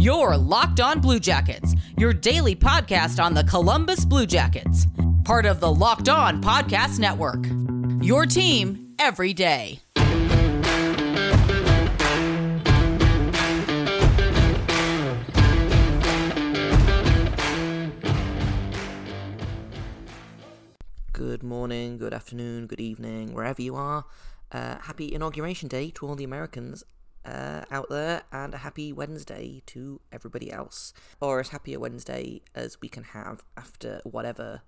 Your 0.00 0.34
Locked 0.34 0.80
On 0.80 0.98
Blue 0.98 1.20
Jackets, 1.20 1.74
your 1.98 2.14
daily 2.14 2.56
podcast 2.56 3.22
on 3.22 3.34
the 3.34 3.44
Columbus 3.44 4.06
Blue 4.06 4.24
Jackets, 4.24 4.86
part 5.24 5.44
of 5.44 5.60
the 5.60 5.70
Locked 5.70 6.08
On 6.08 6.42
Podcast 6.42 6.98
Network. 6.98 7.44
Your 8.02 8.24
team 8.24 8.94
every 8.98 9.34
day. 9.34 9.78
Good 21.12 21.42
morning, 21.42 21.98
good 21.98 22.14
afternoon, 22.14 22.68
good 22.68 22.80
evening, 22.80 23.34
wherever 23.34 23.60
you 23.60 23.76
are. 23.76 24.06
Uh, 24.50 24.78
happy 24.78 25.12
Inauguration 25.12 25.68
Day 25.68 25.90
to 25.90 26.06
all 26.06 26.16
the 26.16 26.24
Americans 26.24 26.84
uh, 27.24 27.62
out 27.70 27.88
there, 27.88 28.22
and 28.32 28.54
a 28.54 28.58
happy 28.58 28.92
Wednesday 28.92 29.62
to 29.66 30.00
everybody 30.12 30.52
else. 30.52 30.92
Or 31.20 31.40
as 31.40 31.48
happy 31.50 31.74
a 31.74 31.80
Wednesday 31.80 32.42
as 32.54 32.80
we 32.80 32.88
can 32.88 33.04
have 33.04 33.44
after 33.56 34.00
whatever 34.04 34.62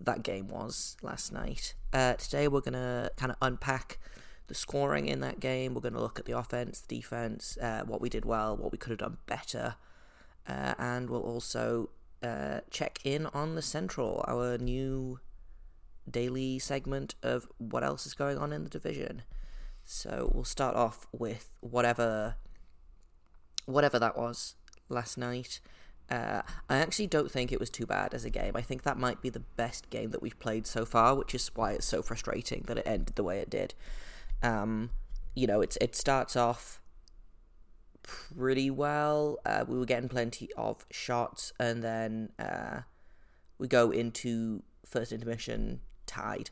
that 0.00 0.22
game 0.22 0.48
was 0.48 0.96
last 1.02 1.32
night. 1.32 1.74
Uh, 1.92 2.14
today 2.14 2.48
we're 2.48 2.60
to 2.72 3.10
kind 3.16 3.30
of 3.30 3.38
unpack 3.40 3.98
the 4.46 4.54
scoring 4.54 5.08
in 5.08 5.20
that 5.20 5.40
game. 5.40 5.74
We're 5.74 5.80
going 5.80 5.94
to 5.94 6.00
look 6.00 6.18
at 6.18 6.26
the 6.26 6.36
offense, 6.36 6.80
the 6.80 6.96
defense, 6.96 7.56
uh, 7.60 7.82
what 7.86 8.00
we 8.00 8.08
did 8.08 8.24
well, 8.24 8.56
what 8.56 8.72
we 8.72 8.78
could 8.78 8.90
have 8.90 8.98
done 8.98 9.18
better. 9.26 9.76
Uh, 10.46 10.74
and 10.78 11.08
we'll 11.08 11.22
also 11.22 11.90
uh, 12.22 12.60
check 12.70 12.98
in 13.04 13.26
on 13.26 13.54
the 13.54 13.62
Central, 13.62 14.24
our 14.28 14.58
new 14.58 15.20
daily 16.10 16.58
segment 16.58 17.14
of 17.22 17.46
what 17.56 17.82
else 17.82 18.04
is 18.06 18.14
going 18.14 18.36
on 18.36 18.52
in 18.52 18.64
the 18.64 18.70
division. 18.70 19.22
So 19.84 20.30
we'll 20.34 20.44
start 20.44 20.76
off 20.76 21.06
with 21.12 21.50
whatever 21.60 22.36
whatever 23.66 23.98
that 23.98 24.16
was 24.16 24.54
last 24.88 25.16
night. 25.16 25.60
Uh, 26.10 26.42
I 26.68 26.76
actually 26.76 27.06
don't 27.06 27.30
think 27.30 27.50
it 27.50 27.58
was 27.58 27.70
too 27.70 27.86
bad 27.86 28.12
as 28.12 28.24
a 28.24 28.30
game. 28.30 28.52
I 28.54 28.60
think 28.60 28.82
that 28.82 28.98
might 28.98 29.22
be 29.22 29.30
the 29.30 29.40
best 29.40 29.88
game 29.88 30.10
that 30.10 30.20
we've 30.20 30.38
played 30.38 30.66
so 30.66 30.84
far, 30.84 31.14
which 31.14 31.34
is 31.34 31.50
why 31.54 31.72
it's 31.72 31.86
so 31.86 32.02
frustrating 32.02 32.64
that 32.66 32.76
it 32.76 32.86
ended 32.86 33.14
the 33.14 33.24
way 33.24 33.38
it 33.38 33.48
did. 33.48 33.74
Um, 34.42 34.90
you 35.34 35.46
know, 35.46 35.62
it's 35.62 35.78
it 35.80 35.96
starts 35.96 36.36
off 36.36 36.82
pretty 38.02 38.70
well. 38.70 39.38
Uh, 39.46 39.64
we 39.66 39.78
were 39.78 39.86
getting 39.86 40.08
plenty 40.08 40.50
of 40.56 40.84
shots, 40.90 41.52
and 41.58 41.82
then 41.82 42.30
uh, 42.38 42.80
we 43.58 43.66
go 43.66 43.90
into 43.90 44.62
first 44.84 45.10
intermission 45.10 45.80
tied, 46.06 46.50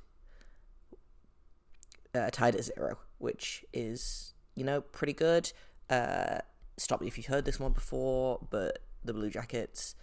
uh, 2.14 2.30
tied 2.30 2.56
at 2.56 2.64
zero, 2.64 2.98
which 3.22 3.64
is 3.72 4.34
you 4.54 4.64
know 4.64 4.80
pretty 4.80 5.12
good. 5.12 5.52
Uh, 5.88 6.38
stop 6.76 7.00
me 7.00 7.06
if 7.06 7.16
you've 7.16 7.26
heard 7.26 7.44
this 7.44 7.60
one 7.60 7.72
before, 7.72 8.40
but 8.50 8.80
the 9.04 9.12
Blue 9.12 9.30
Jackets 9.30 9.94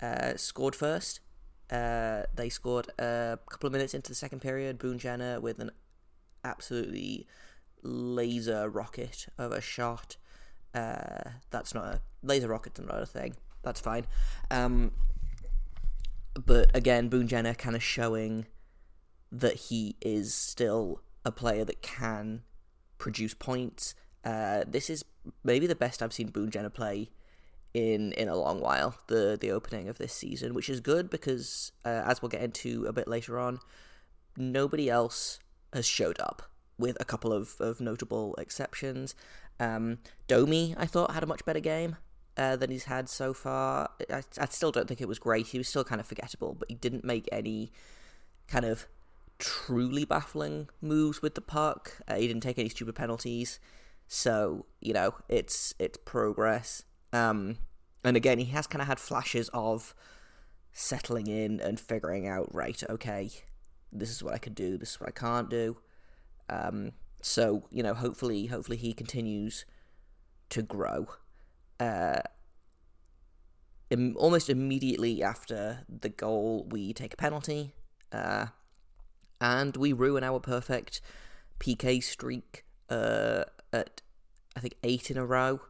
uh, 0.00 0.36
scored 0.36 0.74
first. 0.74 1.20
Uh, 1.70 2.22
they 2.34 2.48
scored 2.48 2.88
a 2.98 3.38
couple 3.50 3.66
of 3.66 3.72
minutes 3.72 3.94
into 3.94 4.10
the 4.10 4.14
second 4.14 4.40
period. 4.40 4.78
Boone 4.78 4.98
Jenner 4.98 5.40
with 5.40 5.58
an 5.58 5.70
absolutely 6.44 7.26
laser 7.82 8.68
rocket 8.68 9.26
of 9.36 9.52
a 9.52 9.60
shot. 9.60 10.16
Uh, 10.74 11.30
that's 11.50 11.74
not 11.74 11.84
a 11.84 12.00
laser 12.22 12.48
rocket's 12.48 12.80
not 12.80 13.02
a 13.02 13.06
thing. 13.06 13.34
That's 13.62 13.80
fine. 13.80 14.06
Um, 14.50 14.92
but 16.34 16.74
again, 16.74 17.08
Boone 17.08 17.28
Jenner 17.28 17.54
kind 17.54 17.74
of 17.74 17.82
showing 17.82 18.46
that 19.32 19.54
he 19.54 19.96
is 20.00 20.32
still 20.32 21.02
a 21.24 21.32
player 21.32 21.64
that 21.64 21.82
can 21.82 22.42
produce 22.98 23.34
points. 23.34 23.94
Uh, 24.24 24.64
this 24.66 24.90
is 24.90 25.04
maybe 25.44 25.66
the 25.66 25.74
best 25.74 26.02
I've 26.02 26.12
seen 26.12 26.28
Boone 26.28 26.50
Jenner 26.50 26.70
play 26.70 27.10
in 27.74 28.12
in 28.12 28.28
a 28.28 28.36
long 28.36 28.60
while. 28.60 28.96
The 29.06 29.38
the 29.40 29.50
opening 29.50 29.88
of 29.88 29.98
this 29.98 30.12
season, 30.12 30.54
which 30.54 30.68
is 30.68 30.80
good 30.80 31.08
because 31.10 31.72
uh, 31.84 32.02
as 32.04 32.20
we'll 32.20 32.28
get 32.28 32.42
into 32.42 32.86
a 32.86 32.92
bit 32.92 33.08
later 33.08 33.38
on, 33.38 33.60
nobody 34.36 34.90
else 34.90 35.38
has 35.72 35.86
showed 35.86 36.18
up, 36.20 36.42
with 36.78 36.96
a 37.00 37.04
couple 37.04 37.32
of, 37.32 37.56
of 37.60 37.80
notable 37.80 38.34
exceptions. 38.36 39.14
Um, 39.60 39.98
Domi, 40.28 40.74
I 40.78 40.86
thought, 40.86 41.12
had 41.12 41.22
a 41.22 41.26
much 41.26 41.44
better 41.44 41.60
game 41.60 41.96
uh, 42.36 42.56
than 42.56 42.70
he's 42.70 42.84
had 42.84 43.08
so 43.08 43.34
far. 43.34 43.90
I, 44.10 44.22
I 44.38 44.46
still 44.46 44.70
don't 44.70 44.86
think 44.86 45.00
it 45.00 45.08
was 45.08 45.18
great. 45.18 45.48
He 45.48 45.58
was 45.58 45.68
still 45.68 45.84
kind 45.84 46.00
of 46.00 46.06
forgettable, 46.06 46.54
but 46.54 46.68
he 46.68 46.76
didn't 46.76 47.04
make 47.04 47.28
any 47.32 47.72
kind 48.46 48.64
of 48.64 48.86
truly 49.38 50.04
baffling 50.04 50.68
moves 50.80 51.22
with 51.22 51.34
the 51.34 51.40
puck. 51.40 51.92
Uh, 52.06 52.16
he 52.16 52.26
didn't 52.26 52.42
take 52.42 52.58
any 52.58 52.68
stupid 52.68 52.94
penalties, 52.94 53.60
so 54.06 54.66
you 54.80 54.92
know 54.92 55.14
it's 55.28 55.74
it's 55.78 55.98
progress. 56.04 56.84
Um, 57.12 57.58
and 58.04 58.16
again, 58.16 58.38
he 58.38 58.46
has 58.46 58.66
kind 58.66 58.82
of 58.82 58.88
had 58.88 58.98
flashes 58.98 59.48
of 59.52 59.94
settling 60.72 61.26
in 61.26 61.60
and 61.60 61.80
figuring 61.80 62.28
out, 62.28 62.54
right, 62.54 62.82
okay, 62.88 63.30
this 63.90 64.10
is 64.10 64.22
what 64.22 64.34
I 64.34 64.38
can 64.38 64.54
do, 64.54 64.76
this 64.76 64.90
is 64.90 65.00
what 65.00 65.08
I 65.08 65.12
can't 65.12 65.50
do. 65.50 65.78
Um, 66.48 66.92
so 67.20 67.64
you 67.70 67.82
know, 67.82 67.94
hopefully, 67.94 68.46
hopefully 68.46 68.76
he 68.76 68.92
continues 68.92 69.64
to 70.50 70.62
grow. 70.62 71.08
Uh, 71.80 72.20
Im- 73.90 74.16
almost 74.18 74.50
immediately 74.50 75.22
after 75.22 75.84
the 75.88 76.08
goal, 76.10 76.66
we 76.70 76.92
take 76.92 77.14
a 77.14 77.16
penalty. 77.16 77.72
Uh, 78.12 78.46
and 79.40 79.76
we 79.76 79.92
ruin 79.92 80.24
our 80.24 80.40
perfect 80.40 81.00
PK 81.60 82.02
streak 82.02 82.64
uh, 82.90 83.44
at 83.72 84.02
I 84.56 84.60
think 84.60 84.74
eight 84.82 85.10
in 85.10 85.16
a 85.16 85.24
row 85.24 85.60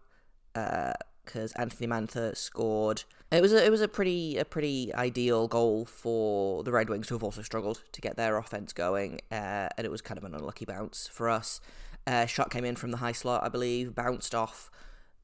because 0.53 1.53
uh, 1.53 1.61
Anthony 1.61 1.87
Mantha 1.87 2.37
scored. 2.37 3.05
It 3.31 3.43
was 3.43 3.53
a, 3.53 3.65
it 3.65 3.71
was 3.71 3.83
a 3.83 3.89
pretty 3.89 4.39
a 4.39 4.45
pretty 4.45 4.95
ideal 4.95 5.49
goal 5.49 5.85
for 5.85 6.63
the 6.65 6.73
Red 6.73 6.89
Wings 6.89 7.09
who 7.09 7.15
have 7.15 7.23
also 7.23 7.43
struggled 7.43 7.83
to 7.93 8.01
get 8.01 8.17
their 8.17 8.39
offense 8.39 8.73
going, 8.73 9.21
uh, 9.31 9.69
and 9.77 9.85
it 9.85 9.91
was 9.91 10.01
kind 10.01 10.17
of 10.17 10.25
an 10.25 10.35
unlucky 10.35 10.65
bounce 10.65 11.07
for 11.07 11.29
us. 11.29 11.61
Uh, 12.07 12.25
shot 12.25 12.51
came 12.51 12.65
in 12.65 12.75
from 12.75 12.91
the 12.91 12.97
high 12.99 13.13
slot, 13.13 13.45
I 13.45 13.51
believe, 13.51 13.95
bounced 13.95 14.35
off 14.35 14.71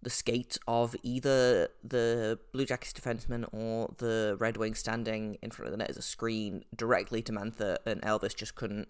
the 0.04 0.10
skates 0.10 0.58
of 0.68 0.94
either 1.02 1.68
the 1.82 2.38
Blue 2.52 2.64
Jackets 2.64 2.92
defenseman 2.92 3.46
or 3.52 3.92
the 3.98 4.36
Red 4.38 4.56
Wings 4.56 4.78
standing 4.78 5.38
in 5.42 5.50
front 5.50 5.66
of 5.66 5.72
the 5.72 5.78
net 5.78 5.90
as 5.90 5.96
a 5.96 6.02
screen 6.02 6.64
directly 6.76 7.22
to 7.22 7.32
Mantha, 7.32 7.78
and 7.84 8.00
Elvis 8.02 8.36
just 8.36 8.54
couldn't 8.54 8.88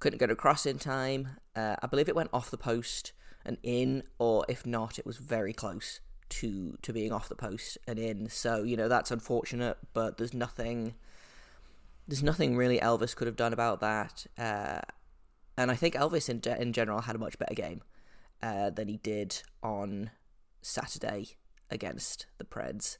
couldn't 0.00 0.18
get 0.18 0.30
across 0.30 0.66
in 0.66 0.78
time. 0.78 1.28
Uh, 1.56 1.76
I 1.82 1.86
believe 1.86 2.08
it 2.08 2.14
went 2.14 2.30
off 2.32 2.50
the 2.50 2.58
post 2.58 3.12
and 3.44 3.56
in, 3.62 4.02
or 4.18 4.44
if 4.48 4.66
not, 4.66 4.98
it 4.98 5.06
was 5.06 5.16
very 5.16 5.52
close 5.52 6.00
to 6.28 6.76
to 6.82 6.92
being 6.92 7.12
off 7.12 7.28
the 7.28 7.34
post 7.34 7.78
and 7.86 7.98
in. 7.98 8.28
So 8.28 8.62
you 8.62 8.76
know 8.76 8.88
that's 8.88 9.10
unfortunate, 9.10 9.78
but 9.94 10.18
there's 10.18 10.34
nothing 10.34 10.94
there's 12.06 12.22
nothing 12.22 12.56
really 12.56 12.78
Elvis 12.78 13.14
could 13.14 13.26
have 13.26 13.36
done 13.36 13.52
about 13.52 13.80
that. 13.80 14.26
Uh, 14.36 14.80
and 15.56 15.70
I 15.70 15.74
think 15.74 15.94
Elvis 15.94 16.28
in 16.28 16.42
in 16.60 16.72
general 16.72 17.02
had 17.02 17.16
a 17.16 17.18
much 17.18 17.38
better 17.38 17.54
game 17.54 17.82
uh, 18.42 18.70
than 18.70 18.88
he 18.88 18.98
did 18.98 19.42
on 19.62 20.10
Saturday 20.62 21.36
against 21.70 22.26
the 22.38 22.44
Preds. 22.44 22.98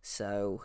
So, 0.00 0.64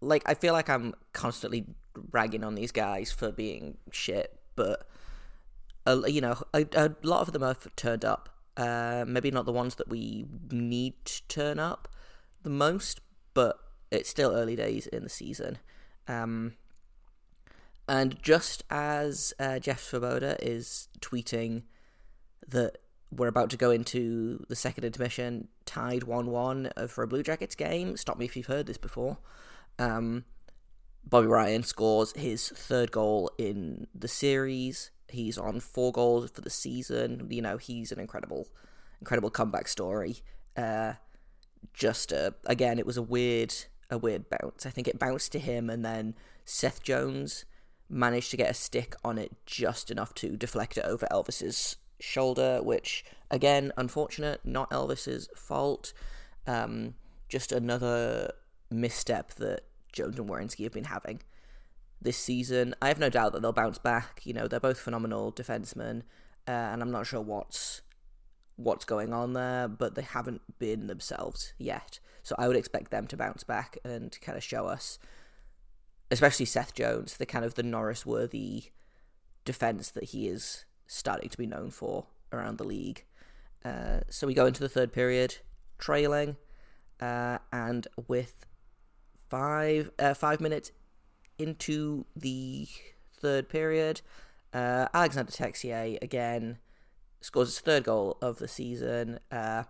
like, 0.00 0.22
I 0.26 0.34
feel 0.34 0.52
like 0.52 0.68
I'm 0.68 0.94
constantly 1.12 1.66
ragging 2.10 2.44
on 2.44 2.54
these 2.54 2.72
guys 2.72 3.10
for 3.10 3.32
being 3.32 3.78
shit, 3.90 4.38
but 4.56 4.88
uh, 5.86 6.02
you 6.06 6.20
know, 6.20 6.36
a, 6.52 6.66
a, 6.74 6.94
lot 7.02 7.22
of 7.22 7.32
them 7.32 7.42
have 7.42 7.74
turned 7.76 8.04
up. 8.04 8.28
Uh, 8.56 9.04
maybe 9.06 9.30
not 9.30 9.46
the 9.46 9.52
ones 9.52 9.76
that 9.76 9.88
we 9.88 10.26
need 10.50 10.94
to 11.04 11.22
turn 11.28 11.58
up 11.58 11.88
the 12.42 12.50
most, 12.50 13.00
but 13.32 13.56
it's 13.90 14.10
still 14.10 14.32
early 14.32 14.56
days 14.56 14.86
in 14.88 15.04
the 15.04 15.08
season. 15.08 15.58
Um, 16.08 16.54
and 17.88 18.20
just 18.22 18.64
as 18.68 19.32
uh, 19.38 19.58
Jeff 19.60 19.80
Svoboda 19.80 20.36
is 20.42 20.88
tweeting 21.00 21.62
that 22.46 22.78
we're 23.10 23.28
about 23.28 23.50
to 23.50 23.56
go 23.56 23.70
into 23.70 24.44
the 24.48 24.56
second 24.56 24.84
intermission, 24.84 25.48
tied 25.64 26.04
1 26.04 26.26
1 26.26 26.70
for 26.88 27.02
a 27.02 27.08
Blue 27.08 27.22
Jackets 27.22 27.54
game. 27.54 27.96
Stop 27.96 28.18
me 28.18 28.26
if 28.26 28.36
you've 28.36 28.46
heard 28.46 28.66
this 28.66 28.78
before. 28.78 29.18
Um, 29.78 30.24
Bobby 31.04 31.26
Ryan 31.26 31.62
scores 31.62 32.12
his 32.16 32.48
third 32.48 32.92
goal 32.92 33.30
in 33.38 33.86
the 33.94 34.08
series. 34.08 34.90
He's 35.08 35.38
on 35.38 35.60
four 35.60 35.90
goals 35.90 36.30
for 36.30 36.42
the 36.42 36.50
season. 36.50 37.26
You 37.30 37.40
know, 37.40 37.56
he's 37.56 37.92
an 37.92 37.98
incredible, 37.98 38.48
incredible 39.00 39.30
comeback 39.30 39.68
story. 39.68 40.18
Uh, 40.54 40.94
just 41.72 42.12
uh, 42.12 42.32
again, 42.44 42.78
it 42.78 42.86
was 42.86 42.98
a 42.98 43.02
weird, 43.02 43.54
a 43.90 43.96
weird 43.96 44.26
bounce. 44.28 44.66
I 44.66 44.70
think 44.70 44.86
it 44.86 44.98
bounced 44.98 45.32
to 45.32 45.38
him, 45.38 45.70
and 45.70 45.82
then 45.82 46.14
Seth 46.44 46.82
Jones 46.82 47.46
managed 47.88 48.30
to 48.32 48.36
get 48.36 48.50
a 48.50 48.54
stick 48.54 48.94
on 49.02 49.16
it 49.16 49.32
just 49.46 49.90
enough 49.90 50.12
to 50.12 50.36
deflect 50.36 50.76
it 50.76 50.84
over 50.84 51.06
Elvis's 51.10 51.76
shoulder, 52.00 52.60
which 52.62 53.04
again, 53.30 53.72
unfortunate, 53.76 54.40
not 54.44 54.70
Elvis's 54.70 55.28
fault. 55.36 55.92
Um, 56.46 56.94
just 57.28 57.52
another 57.52 58.32
misstep 58.70 59.34
that 59.34 59.62
Jones 59.92 60.18
and 60.18 60.28
Werenski 60.28 60.64
have 60.64 60.72
been 60.72 60.84
having 60.84 61.20
this 62.00 62.16
season. 62.16 62.74
I 62.80 62.88
have 62.88 62.98
no 62.98 63.10
doubt 63.10 63.32
that 63.32 63.42
they'll 63.42 63.52
bounce 63.52 63.78
back. 63.78 64.20
You 64.24 64.32
know, 64.32 64.48
they're 64.48 64.60
both 64.60 64.78
phenomenal 64.78 65.32
defensemen, 65.32 66.02
uh, 66.46 66.50
and 66.50 66.82
I'm 66.82 66.90
not 66.90 67.06
sure 67.06 67.20
what's 67.20 67.82
what's 68.56 68.84
going 68.84 69.12
on 69.12 69.34
there, 69.34 69.68
but 69.68 69.94
they 69.94 70.02
haven't 70.02 70.42
been 70.58 70.88
themselves 70.88 71.52
yet. 71.58 72.00
So 72.24 72.34
I 72.38 72.48
would 72.48 72.56
expect 72.56 72.90
them 72.90 73.06
to 73.06 73.16
bounce 73.16 73.44
back 73.44 73.78
and 73.84 74.18
kind 74.20 74.36
of 74.36 74.42
show 74.42 74.66
us, 74.66 74.98
especially 76.10 76.46
Seth 76.46 76.74
Jones, 76.74 77.16
the 77.16 77.26
kind 77.26 77.44
of 77.44 77.54
the 77.54 77.62
Norris 77.62 78.04
worthy 78.04 78.64
defense 79.44 79.90
that 79.90 80.04
he 80.04 80.26
is 80.26 80.64
starting 80.88 81.28
to 81.28 81.38
be 81.38 81.46
known 81.46 81.70
for 81.70 82.06
around 82.32 82.58
the 82.58 82.64
league. 82.64 83.04
Uh, 83.64 84.00
so 84.08 84.26
we 84.26 84.34
go 84.34 84.46
into 84.46 84.60
the 84.60 84.68
third 84.68 84.92
period 84.92 85.36
trailing, 85.78 86.36
uh, 87.00 87.38
and 87.52 87.86
with 88.08 88.46
five 89.28 89.90
uh, 89.98 90.14
five 90.14 90.40
minutes 90.40 90.72
into 91.38 92.04
the 92.16 92.66
third 93.12 93.48
period, 93.48 94.00
uh, 94.52 94.86
Alexander 94.92 95.30
Texier 95.30 96.02
again 96.02 96.58
scores 97.20 97.48
his 97.48 97.60
third 97.60 97.84
goal 97.84 98.16
of 98.20 98.38
the 98.38 98.48
season. 98.48 99.20
Uh, 99.30 99.64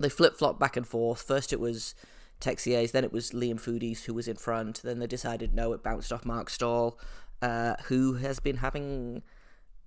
they 0.00 0.08
flip 0.08 0.36
flop 0.36 0.58
back 0.58 0.76
and 0.76 0.86
forth. 0.86 1.22
First 1.22 1.52
it 1.52 1.60
was 1.60 1.94
Texier's, 2.40 2.92
then 2.92 3.04
it 3.04 3.12
was 3.12 3.30
Liam 3.30 3.60
Foudy's 3.60 4.04
who 4.04 4.14
was 4.14 4.26
in 4.26 4.36
front. 4.36 4.82
Then 4.82 4.98
they 4.98 5.06
decided 5.06 5.54
no, 5.54 5.72
it 5.72 5.82
bounced 5.82 6.12
off 6.12 6.24
Marc 6.24 6.50
Staal, 6.50 6.98
uh, 7.40 7.74
who 7.84 8.14
has 8.14 8.40
been 8.40 8.56
having 8.56 9.22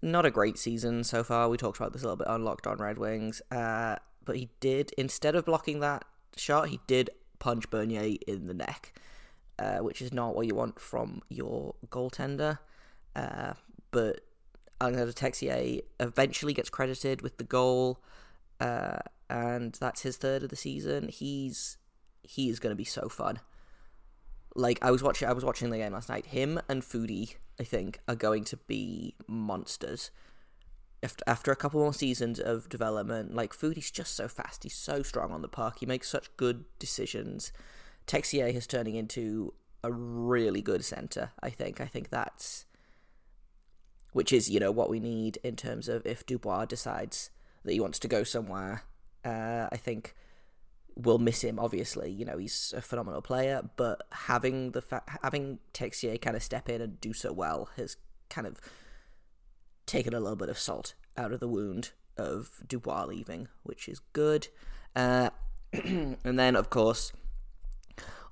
not 0.06 0.26
a 0.26 0.32
great 0.32 0.58
season 0.58 1.04
so 1.04 1.24
far. 1.24 1.50
We 1.50 1.58
talked 1.58 1.78
about 1.78 1.94
this 1.94 2.04
a 2.04 2.06
little 2.06 2.18
bit 2.18 2.28
on 2.28 2.44
Locked 2.44 2.68
On 2.68 2.78
Red 2.78 2.98
Wings, 2.98 3.42
uh, 3.52 3.98
but 4.24 4.38
he 4.38 4.50
did 4.60 4.92
instead 4.98 5.36
of 5.36 5.46
blocking 5.46 5.80
that 5.82 6.06
shot, 6.38 6.70
he 6.70 6.80
did 6.88 7.10
punch 7.40 7.70
Bernier 7.70 8.18
in 8.28 8.48
the 8.48 8.54
neck, 8.54 8.94
uh, 9.60 9.78
which 9.80 10.02
is 10.02 10.14
not 10.14 10.36
what 10.36 10.48
you 10.48 10.56
want 10.56 10.80
from 10.80 11.22
your 11.30 11.76
goaltender. 11.90 12.60
Uh, 13.16 13.54
but 13.92 14.22
Alexander 14.82 15.14
Texier 15.14 15.82
eventually 16.00 16.54
gets 16.54 16.70
credited 16.70 17.22
with 17.22 17.38
the 17.38 17.44
goal, 17.44 18.00
uh, 18.60 19.00
and 19.30 19.74
that's 19.74 20.02
his 20.02 20.18
third 20.18 20.44
of 20.44 20.50
the 20.50 20.56
season. 20.56 21.08
He's 21.10 21.78
he 22.24 22.50
is 22.50 22.60
going 22.60 22.72
to 22.72 22.76
be 22.76 22.86
so 22.86 23.08
fun. 23.08 23.40
Like 24.56 24.80
I 24.82 24.92
was 24.92 25.04
watching, 25.04 25.28
I 25.28 25.34
was 25.34 25.46
watching 25.46 25.70
the 25.70 25.78
game 25.78 25.94
last 25.94 26.10
night. 26.10 26.28
Him 26.28 26.62
and 26.70 26.82
Foudy, 26.82 27.36
I 27.60 27.64
think, 27.64 28.00
are 28.08 28.16
going 28.16 28.44
to 28.46 28.58
be 28.58 29.16
monsters. 29.28 30.12
After 31.04 31.24
after 31.28 31.52
a 31.52 31.56
couple 31.56 31.82
more 31.82 31.94
seasons 31.94 32.40
of 32.40 32.70
development, 32.70 33.36
like 33.36 33.54
Foudy's 33.54 33.92
just 33.92 34.16
so 34.16 34.28
fast. 34.28 34.64
He's 34.64 34.76
so 34.76 35.04
strong 35.04 35.32
on 35.32 35.42
the 35.42 35.48
puck. 35.48 35.80
He 35.80 35.86
makes 35.86 36.10
such 36.10 36.36
good 36.38 36.66
decisions. 36.80 37.52
Texier 38.08 38.54
is 38.54 38.66
turning 38.66 38.96
into 38.96 39.54
a 39.84 39.92
really 39.92 40.62
good 40.62 40.86
center. 40.86 41.32
I 41.44 41.50
think. 41.50 41.82
I 41.82 41.86
think 41.86 42.10
that's 42.10 42.66
which 44.16 44.32
is 44.32 44.50
you 44.50 44.62
know 44.62 44.72
what 44.72 44.90
we 44.90 45.02
need 45.02 45.38
in 45.44 45.58
terms 45.58 45.90
of 45.90 46.06
if 46.06 46.26
Dubois 46.26 46.64
decides 46.64 47.30
that 47.66 47.74
he 47.74 47.82
wants 47.82 48.00
to 48.00 48.08
go 48.08 48.24
somewhere. 48.24 48.84
Uh, 49.26 49.68
I 49.70 49.76
think 49.76 50.16
we'll 50.96 51.18
miss 51.18 51.44
him. 51.44 51.60
Obviously, 51.60 52.12
you 52.12 52.26
know 52.26 52.38
he's 52.38 52.74
a 52.76 52.82
phenomenal 52.82 53.22
player, 53.22 53.70
but 53.76 54.04
having 54.12 54.72
the 54.72 54.82
fa- 54.82 55.04
having 55.24 55.60
Texier 55.74 56.20
kind 56.22 56.36
of 56.36 56.44
step 56.44 56.70
in 56.70 56.82
and 56.82 57.00
do 57.02 57.14
so 57.14 57.34
well 57.34 57.70
has 57.78 57.98
kind 58.30 58.48
of 58.48 58.60
taken 59.86 60.14
a 60.14 60.20
little 60.20 60.36
bit 60.36 60.50
of 60.50 60.58
salt 60.58 60.96
out 61.18 61.32
of 61.32 61.40
the 61.40 61.48
wound 61.48 61.92
of 62.18 62.62
Dubois 62.68 63.06
leaving, 63.06 63.48
which 63.64 63.88
is 63.88 64.00
good. 64.14 64.48
Uh, 64.96 65.30
and 65.74 66.40
then, 66.40 66.56
of 66.56 66.70
course, 66.70 67.12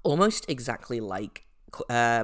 almost 0.03 0.49
exactly 0.49 0.99
like 0.99 1.45
uh, 1.89 2.23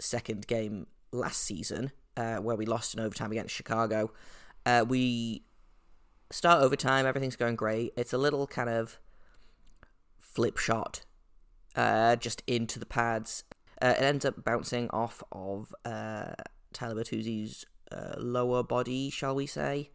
second 0.00 0.46
game 0.46 0.86
last 1.12 1.42
season, 1.42 1.92
uh, 2.16 2.36
where 2.36 2.56
we 2.56 2.66
lost 2.66 2.94
in 2.94 3.00
overtime 3.00 3.32
against 3.32 3.54
Chicago. 3.54 4.12
Uh, 4.64 4.84
we 4.86 5.42
start 6.30 6.62
overtime, 6.62 7.06
everything's 7.06 7.36
going 7.36 7.56
great. 7.56 7.92
It's 7.96 8.12
a 8.12 8.18
little 8.18 8.46
kind 8.46 8.68
of 8.68 8.98
flip 10.38 10.56
shot 10.56 11.00
uh, 11.74 12.14
just 12.14 12.44
into 12.46 12.78
the 12.78 12.86
pads. 12.86 13.42
Uh, 13.82 13.94
it 13.98 14.02
ends 14.04 14.24
up 14.24 14.44
bouncing 14.44 14.88
off 14.90 15.20
of 15.32 15.74
uh, 15.84 16.30
Tyler 16.72 17.02
Bertuzzi's 17.02 17.66
uh, 17.90 18.14
lower 18.18 18.62
body, 18.62 19.10
shall 19.10 19.34
we 19.34 19.46
say, 19.46 19.90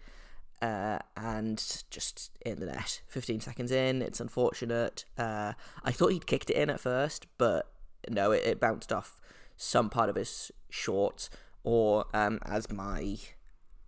uh, 0.61 0.99
and 1.15 1.83
just 1.89 2.31
in 2.45 2.59
the 2.59 2.65
net. 2.65 3.03
15 3.07 3.39
seconds 3.39 3.71
in, 3.71 4.01
it's 4.01 4.19
unfortunate. 4.19 5.05
Uh, 5.17 5.53
I 5.81 5.93
thought 5.93 6.11
he'd 6.11 6.27
kicked 6.27 6.49
it 6.49 6.57
in 6.57 6.69
at 6.69 6.81
first, 6.81 7.25
but 7.37 7.71
no, 8.09 8.31
it, 8.31 8.43
it 8.45 8.59
bounced 8.59 8.91
off 8.91 9.21
some 9.55 9.89
part 9.89 10.09
of 10.09 10.17
his 10.17 10.51
shorts 10.69 11.29
or 11.63 12.03
um, 12.13 12.39
as 12.43 12.69
my 12.69 13.15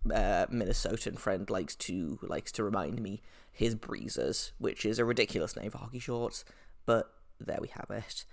uh, 0.06 0.46
Minnesotan 0.50 1.18
friend 1.18 1.50
likes 1.50 1.76
to 1.76 2.18
likes 2.22 2.50
to 2.52 2.64
remind 2.64 3.02
me, 3.02 3.20
his 3.56 3.74
breezers, 3.74 4.52
which 4.58 4.84
is 4.84 4.98
a 4.98 5.04
ridiculous 5.04 5.56
name 5.56 5.70
for 5.70 5.78
hockey 5.78 5.98
shorts, 5.98 6.44
but 6.84 7.10
there 7.40 7.58
we 7.58 7.68
have 7.68 7.90
it. 7.90 8.26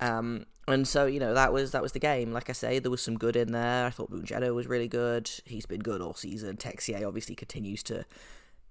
Um, 0.00 0.46
and 0.66 0.88
so 0.88 1.04
you 1.04 1.20
know 1.20 1.34
that 1.34 1.52
was 1.52 1.72
that 1.72 1.82
was 1.82 1.92
the 1.92 1.98
game. 1.98 2.32
Like 2.32 2.48
I 2.48 2.54
say, 2.54 2.78
there 2.78 2.90
was 2.90 3.02
some 3.02 3.18
good 3.18 3.36
in 3.36 3.52
there. 3.52 3.84
I 3.86 3.90
thought 3.90 4.10
Mungetto 4.10 4.54
was 4.54 4.66
really 4.66 4.88
good. 4.88 5.30
He's 5.44 5.66
been 5.66 5.80
good 5.80 6.00
all 6.00 6.14
season. 6.14 6.56
Texier 6.56 7.06
obviously 7.06 7.34
continues 7.34 7.82
to 7.84 8.06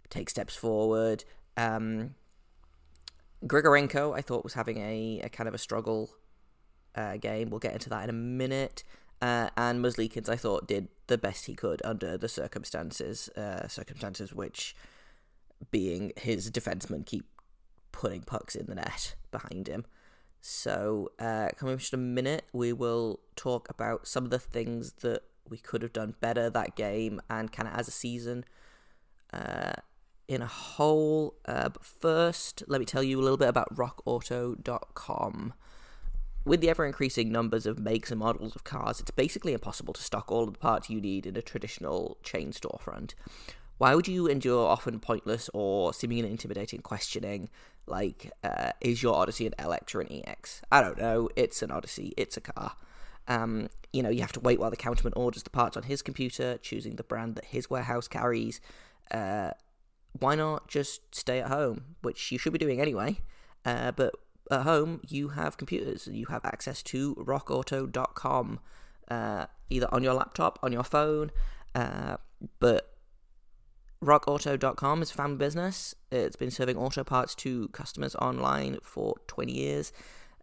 take 0.10 0.30
steps 0.30 0.56
forward. 0.56 1.24
Um, 1.56 2.16
Grigorenko, 3.46 4.18
I 4.18 4.22
thought 4.22 4.44
was 4.44 4.56
having 4.56 4.80
a, 4.80 5.22
a 5.24 5.30
kind 5.30 5.48
of 5.48 5.54
a 5.54 5.60
struggle 5.60 6.10
uh, 6.96 7.18
game. 7.18 7.52
We'll 7.52 7.60
get 7.60 7.74
into 7.74 7.90
that 7.90 8.04
in 8.06 8.10
a 8.10 8.14
minute. 8.14 8.84
Uh, 9.22 9.50
and 9.56 9.86
Merzlikins, 9.86 10.30
I 10.30 10.36
thought, 10.36 10.68
did 10.68 10.88
the 11.06 11.18
best 11.18 11.46
he 11.46 11.54
could 11.54 11.82
under 11.86 12.18
the 12.18 12.28
circumstances, 12.28 13.30
uh, 13.38 13.68
circumstances 13.68 14.34
which 14.34 14.76
being 15.70 16.12
his 16.18 16.50
defensemen 16.50 17.06
keep 17.06 17.26
putting 17.92 18.22
pucks 18.22 18.56
in 18.56 18.66
the 18.66 18.76
net 18.76 19.16
behind 19.32 19.68
him. 19.68 19.86
So, 20.42 21.12
uh, 21.20 21.50
coming 21.56 21.76
up 21.76 21.80
just 21.80 21.94
a 21.94 21.98
minute, 21.98 22.46
we 22.52 22.74
will 22.74 23.20
talk 23.36 23.70
about 23.70 24.08
some 24.08 24.24
of 24.24 24.32
the 24.32 24.40
things 24.40 24.94
that 25.02 25.22
we 25.48 25.58
could 25.58 25.84
have 25.84 25.94
done 25.94 26.16
better 26.20 26.50
that 26.50 26.76
game 26.76 27.22
and 27.30 27.52
kind 27.52 27.68
of 27.68 27.76
as 27.76 27.88
a 27.88 27.92
season 27.92 28.46
uh, 29.34 29.74
in 30.28 30.42
a 30.42 30.48
whole. 30.48 31.36
Uh, 31.46 31.70
but 31.70 31.86
first, 31.86 32.64
let 32.68 32.80
me 32.80 32.86
tell 32.86 33.04
you 33.04 33.20
a 33.20 33.22
little 33.22 33.38
bit 33.38 33.50
about 33.50 33.76
rockauto.com. 33.76 35.54
With 36.44 36.62
the 36.62 36.70
ever 36.70 36.88
increasing 36.88 37.32
numbers 37.32 37.68
of 37.68 37.78
makes 37.78 38.10
and 38.10 38.20
models 38.20 38.56
of 38.56 38.64
cars, 38.64 39.00
it's 39.00 39.12
basically 39.12 39.54
impossible 39.54 39.94
to 39.94 40.02
stock 40.02 40.32
all 40.32 40.46
of 40.46 40.54
the 40.54 40.60
parts 40.60 40.90
you 40.90 41.00
need 41.00 41.28
in 41.28 41.38
a 41.38 41.42
traditional 41.42 42.18
chain 42.24 42.52
storefront. 42.52 43.14
Why 43.82 43.96
would 43.96 44.08
you 44.08 44.28
endure 44.28 44.68
often 44.68 45.00
pointless 45.00 45.50
or 45.56 45.92
seemingly 45.92 46.30
intimidating 46.30 46.82
questioning 46.82 47.50
like, 47.88 48.32
uh, 48.44 48.74
is 48.80 49.02
your 49.02 49.16
Odyssey 49.16 49.48
an 49.48 49.56
LX 49.58 49.96
or 49.96 50.02
an 50.02 50.22
EX? 50.24 50.62
I 50.72 50.84
don't 50.84 51.00
know. 51.00 51.30
It's 51.36 51.64
an 51.64 51.72
Odyssey. 51.72 52.14
It's 52.16 52.38
a 52.38 52.42
car. 52.42 52.74
Um, 53.28 53.70
you 53.92 54.04
know, 54.04 54.10
you 54.10 54.22
have 54.22 54.34
to 54.34 54.40
wait 54.40 54.60
while 54.60 54.70
the 54.70 54.78
counterman 54.78 55.14
orders 55.16 55.42
the 55.42 55.50
parts 55.50 55.76
on 55.76 55.82
his 55.82 56.04
computer, 56.04 56.60
choosing 56.60 56.98
the 56.98 57.04
brand 57.04 57.34
that 57.38 57.46
his 57.46 57.72
warehouse 57.72 58.08
carries. 58.08 58.62
Uh, 59.10 59.50
why 60.12 60.36
not 60.36 60.68
just 60.68 61.16
stay 61.16 61.40
at 61.40 61.48
home, 61.48 61.96
which 62.04 62.32
you 62.32 62.38
should 62.38 62.54
be 62.54 62.60
doing 62.60 62.80
anyway? 62.80 63.18
Uh, 63.66 63.92
but 63.92 64.14
at 64.52 64.62
home, 64.62 65.02
you 65.08 65.30
have 65.30 65.58
computers 65.58 66.06
and 66.06 66.16
you 66.16 66.28
have 66.28 66.46
access 66.46 66.84
to 66.84 67.16
rockauto.com, 67.16 68.60
uh, 69.08 69.48
either 69.72 69.88
on 69.92 70.04
your 70.04 70.14
laptop, 70.14 70.60
on 70.62 70.72
your 70.72 70.84
phone. 70.84 71.32
Uh, 71.74 72.18
but 72.60 72.91
rockauto.com 74.04 75.02
is 75.02 75.12
a 75.12 75.14
family 75.14 75.38
business. 75.38 75.96
It's 76.12 76.36
been 76.36 76.52
serving 76.52 76.78
auto 76.78 77.04
parts 77.04 77.36
to 77.36 77.68
customers 77.70 78.16
online 78.16 78.78
for 78.82 79.16
20 79.28 79.52
years. 79.52 79.94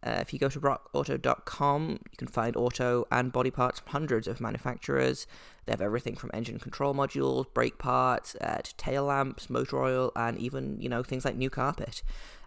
Uh, 0.00 0.19
if 0.21 0.33
you 0.33 0.38
go 0.38 0.49
to 0.49 0.61
rockauto.com, 0.61 1.91
you 1.91 2.17
can 2.17 2.29
find 2.29 2.57
auto 2.57 3.05
and 3.11 3.33
body 3.33 3.50
parts 3.50 3.81
from 3.81 3.91
hundreds 3.91 4.29
of 4.29 4.41
manufacturers. 4.41 5.27
They 5.67 5.73
have 5.73 5.81
everything 5.81 6.15
from 6.15 6.31
engine 6.33 6.61
control 6.61 6.95
modules, 6.95 7.53
brake 7.53 7.79
parts, 7.79 8.37
uh, 8.41 8.59
to 8.59 8.77
tail 8.77 9.05
lamps, 9.07 9.50
motor 9.50 9.83
oil, 9.83 10.12
and 10.15 10.38
even, 10.38 10.81
you 10.81 10.88
know, 10.88 11.03
things 11.03 11.25
like 11.25 11.35
new 11.35 11.50
carpet. 11.50 12.03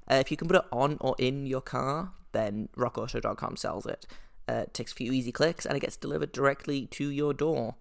Uh, 0.09 0.15
if 0.15 0.31
you 0.31 0.37
can 0.37 0.47
put 0.47 0.57
it 0.57 0.65
on 0.71 0.97
or 1.01 1.15
in 1.19 1.45
your 1.45 1.61
car, 1.61 2.13
then 2.31 2.69
rockauto.com 2.77 3.57
sells 3.57 3.85
it. 3.85 4.07
Uh, 4.47 4.63
it 4.63 4.73
takes 4.73 4.93
a 4.93 4.95
few 4.95 5.11
easy 5.11 5.33
clicks 5.33 5.65
and 5.65 5.75
it 5.75 5.81
gets 5.81 5.97
delivered 5.97 6.31
directly 6.31 6.85
to 6.87 7.09
your 7.09 7.33
door. 7.33 7.75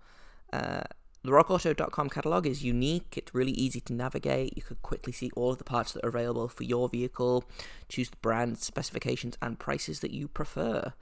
The 1.22 1.32
rockauto.com 1.32 2.08
catalog 2.08 2.46
is 2.46 2.64
unique, 2.64 3.14
it's 3.14 3.34
really 3.34 3.52
easy 3.52 3.80
to 3.82 3.92
navigate. 3.92 4.56
You 4.56 4.62
could 4.62 4.80
quickly 4.80 5.12
see 5.12 5.30
all 5.36 5.50
of 5.50 5.58
the 5.58 5.64
parts 5.64 5.92
that 5.92 6.02
are 6.02 6.08
available 6.08 6.48
for 6.48 6.64
your 6.64 6.88
vehicle, 6.88 7.44
choose 7.90 8.08
the 8.08 8.16
brand, 8.22 8.58
specifications, 8.58 9.36
and 9.42 9.58
prices 9.58 10.00
that 10.00 10.12
you 10.12 10.28
prefer. 10.28 10.94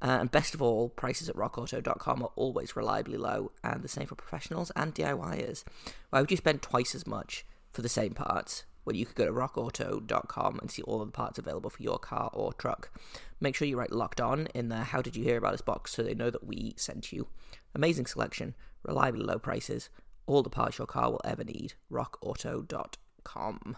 Uh, 0.00 0.18
and 0.20 0.30
best 0.30 0.54
of 0.54 0.62
all, 0.62 0.88
prices 0.88 1.28
at 1.28 1.36
rockauto.com 1.36 2.22
are 2.22 2.30
always 2.34 2.76
reliably 2.76 3.18
low, 3.18 3.52
and 3.62 3.82
the 3.82 3.88
same 3.88 4.06
for 4.06 4.14
professionals 4.14 4.72
and 4.74 4.94
DIYers. 4.94 5.64
Why 6.08 6.22
would 6.22 6.30
you 6.30 6.38
spend 6.38 6.62
twice 6.62 6.94
as 6.94 7.06
much 7.06 7.44
for 7.70 7.82
the 7.82 7.90
same 7.90 8.14
parts 8.14 8.64
when 8.84 8.96
you 8.96 9.04
could 9.04 9.16
go 9.16 9.26
to 9.26 9.32
rockauto.com 9.32 10.60
and 10.60 10.70
see 10.70 10.80
all 10.82 11.02
of 11.02 11.08
the 11.08 11.12
parts 11.12 11.38
available 11.38 11.68
for 11.68 11.82
your 11.82 11.98
car 11.98 12.30
or 12.32 12.54
truck? 12.54 12.90
Make 13.38 13.54
sure 13.54 13.68
you 13.68 13.78
write 13.78 13.92
locked 13.92 14.20
on 14.20 14.46
in 14.54 14.70
the 14.70 14.84
How 14.84 15.02
Did 15.02 15.14
You 15.14 15.24
Hear 15.24 15.36
About 15.36 15.52
Us 15.52 15.60
box 15.60 15.92
so 15.92 16.02
they 16.02 16.14
know 16.14 16.30
that 16.30 16.46
we 16.46 16.72
sent 16.78 17.12
you. 17.12 17.26
Amazing 17.74 18.06
selection 18.06 18.54
reliably 18.82 19.22
low 19.22 19.38
prices, 19.38 19.90
all 20.26 20.42
the 20.42 20.50
parts 20.50 20.78
your 20.78 20.86
car 20.86 21.10
will 21.10 21.20
ever 21.24 21.44
need. 21.44 21.74
RockAuto.com. 21.90 23.76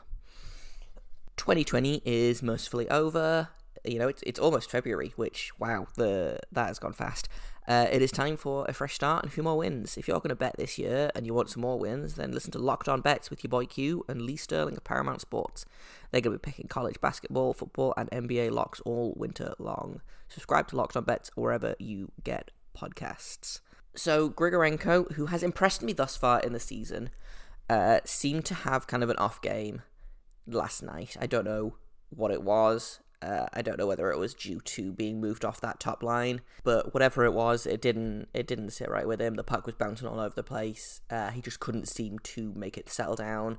2020 1.37 2.03
is 2.05 2.43
mercifully 2.43 2.89
over. 2.91 3.49
You 3.85 3.99
know, 3.99 4.09
it's, 4.09 4.23
it's 4.27 4.39
almost 4.39 4.71
February, 4.71 5.13
which, 5.17 5.53
wow, 5.59 5.87
the 5.97 6.39
that 6.53 6.67
has 6.67 6.79
gone 6.79 6.93
fast. 6.93 7.29
Uh, 7.67 7.87
it 7.91 8.03
is 8.03 8.11
time 8.11 8.37
for 8.37 8.67
a 8.69 8.73
fresh 8.73 8.95
start 8.95 9.23
and 9.23 9.31
a 9.31 9.35
few 9.35 9.43
more 9.43 9.57
wins. 9.57 9.97
If 9.97 10.09
you're 10.09 10.19
going 10.19 10.31
to 10.31 10.35
bet 10.35 10.57
this 10.59 10.77
year 10.77 11.11
and 11.15 11.25
you 11.25 11.33
want 11.33 11.51
some 11.51 11.63
more 11.63 11.79
wins, 11.79 12.17
then 12.17 12.33
listen 12.33 12.51
to 12.53 12.59
Locked 12.59 12.89
On 12.89 13.01
Bets 13.01 13.31
with 13.31 13.45
your 13.45 13.49
boy 13.49 13.67
Q 13.67 14.05
and 14.09 14.23
Lee 14.23 14.37
Sterling 14.37 14.77
of 14.77 14.85
Paramount 14.85 15.21
Sports. 15.21 15.65
They're 16.11 16.21
going 16.21 16.37
to 16.37 16.39
be 16.39 16.51
picking 16.51 16.69
college 16.69 17.01
basketball, 17.01 17.55
football, 17.55 17.95
and 17.97 18.11
NBA 18.11 18.51
locks 18.51 18.81
all 18.81 19.15
winter 19.17 19.55
long. 19.59 20.01
Subscribe 20.29 20.69
to 20.69 20.77
Locked 20.77 20.97
On 20.97 21.05
Bets 21.05 21.31
wherever 21.37 21.75
you 21.79 22.11
get 22.25 22.51
podcasts. 22.77 23.61
So, 23.95 24.31
Grigorenko, 24.31 25.13
who 25.13 25.27
has 25.27 25.43
impressed 25.43 25.83
me 25.83 25.93
thus 25.93 26.17
far 26.17 26.41
in 26.41 26.53
the 26.53 26.61
season, 26.61 27.11
uh, 27.69 28.01
seemed 28.05 28.45
to 28.47 28.55
have 28.55 28.87
kind 28.87 29.03
of 29.03 29.11
an 29.11 29.17
off 29.17 29.41
game 29.43 29.83
last 30.47 30.83
night. 30.83 31.17
I 31.21 31.27
don't 31.27 31.45
know 31.45 31.77
what 32.11 32.31
it 32.31 32.43
was. 32.43 33.01
Uh, 33.23 33.47
I 33.53 33.61
don't 33.61 33.79
know 33.79 33.87
whether 33.87 34.11
it 34.11 34.19
was 34.19 34.33
due 34.33 34.61
to 34.61 34.93
being 34.93 35.21
moved 35.21 35.45
off 35.45 35.61
that 35.61 35.79
top 35.79 36.03
line, 36.03 36.41
but 36.65 36.95
whatever 36.95 37.25
it 37.25 37.35
was, 37.35 37.67
it 37.67 37.83
didn't 37.83 38.29
it 38.33 38.47
didn't 38.47 38.71
sit 38.71 38.91
right 38.91 39.07
with 39.07 39.21
him. 39.21 39.35
The 39.35 39.45
puck 39.45 39.67
was 39.67 39.75
bouncing 39.75 40.09
all 40.09 40.19
over 40.19 40.35
the 40.35 40.43
place. 40.43 41.03
Uh, 41.11 41.31
he 41.31 41.43
just 41.43 41.61
couldn't 41.61 41.87
seem 41.87 42.19
to 42.21 42.53
make 42.57 42.79
it 42.79 42.89
settle 42.89 43.17
down. 43.17 43.59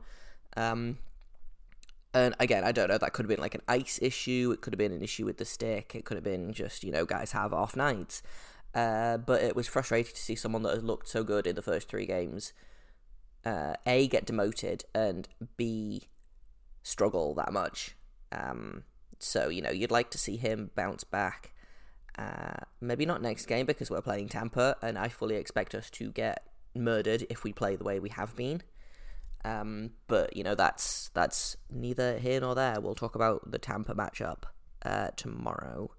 Um, 0.58 0.98
and 2.14 2.36
again, 2.40 2.64
I 2.64 2.72
don't 2.72 2.90
know. 2.90 2.98
That 2.98 3.14
could 3.14 3.24
have 3.24 3.30
been 3.30 3.40
like 3.40 3.56
an 3.56 3.62
ice 3.68 4.00
issue. 4.02 4.52
It 4.52 4.62
could 4.62 4.74
have 4.74 4.80
been 4.80 4.92
an 4.92 5.04
issue 5.04 5.26
with 5.26 5.38
the 5.38 5.46
stick. 5.46 5.94
It 5.94 6.06
could 6.06 6.18
have 6.18 6.24
been 6.24 6.54
just 6.54 6.84
you 6.84 6.92
know 6.92 7.06
guys 7.06 7.32
have 7.34 7.54
off 7.54 7.76
nights. 7.76 8.24
Uh, 8.74 9.18
but 9.18 9.42
it 9.42 9.56
was 9.56 9.68
frustrating 9.68 10.14
to 10.14 10.22
see 10.22 10.36
someone 10.36 10.64
that 10.64 10.74
has 10.74 10.84
looked 10.84 11.08
so 11.08 11.24
good 11.24 11.46
in 11.46 11.56
the 11.56 11.62
first 11.62 11.90
three 11.90 12.06
games, 12.06 12.54
uh, 13.46 13.74
a 13.86 14.08
get 14.08 14.26
demoted 14.26 14.86
and 14.96 15.28
b 15.58 16.08
struggle 16.84 17.34
that 17.36 17.52
much. 17.52 17.96
Um, 18.32 18.84
so, 19.20 19.50
you 19.50 19.62
know, 19.62 19.72
you'd 19.72 19.92
like 19.92 20.10
to 20.12 20.18
see 20.18 20.38
him 20.38 20.72
bounce 20.76 21.04
back. 21.04 21.54
Uh, 22.18 22.66
maybe 22.80 23.06
not 23.06 23.22
next 23.22 23.46
game 23.46 23.66
because 23.66 23.90
we're 23.90 24.02
playing 24.02 24.30
Tampa, 24.30 24.78
and 24.82 24.98
I 24.98 25.08
fully 25.10 25.36
expect 25.36 25.76
us 25.76 25.90
to 25.92 26.12
get 26.12 26.46
murdered 26.76 27.26
if 27.30 27.44
we 27.44 27.54
play 27.54 27.76
the 27.76 27.84
way 27.84 28.00
we 28.00 28.10
have 28.10 28.36
been. 28.36 28.62
Um, 29.44 29.92
but 30.08 30.36
you 30.36 30.44
know 30.44 30.54
that's 30.54 31.10
that's 31.16 31.58
neither 31.70 32.20
here 32.20 32.42
nor 32.42 32.54
there. 32.54 32.80
We'll 32.80 32.96
talk 32.96 33.16
about 33.16 33.52
the 33.52 33.58
Tampa 33.58 33.96
matchup 33.96 34.44
uh, 34.86 35.10
tomorrow. 35.16 35.92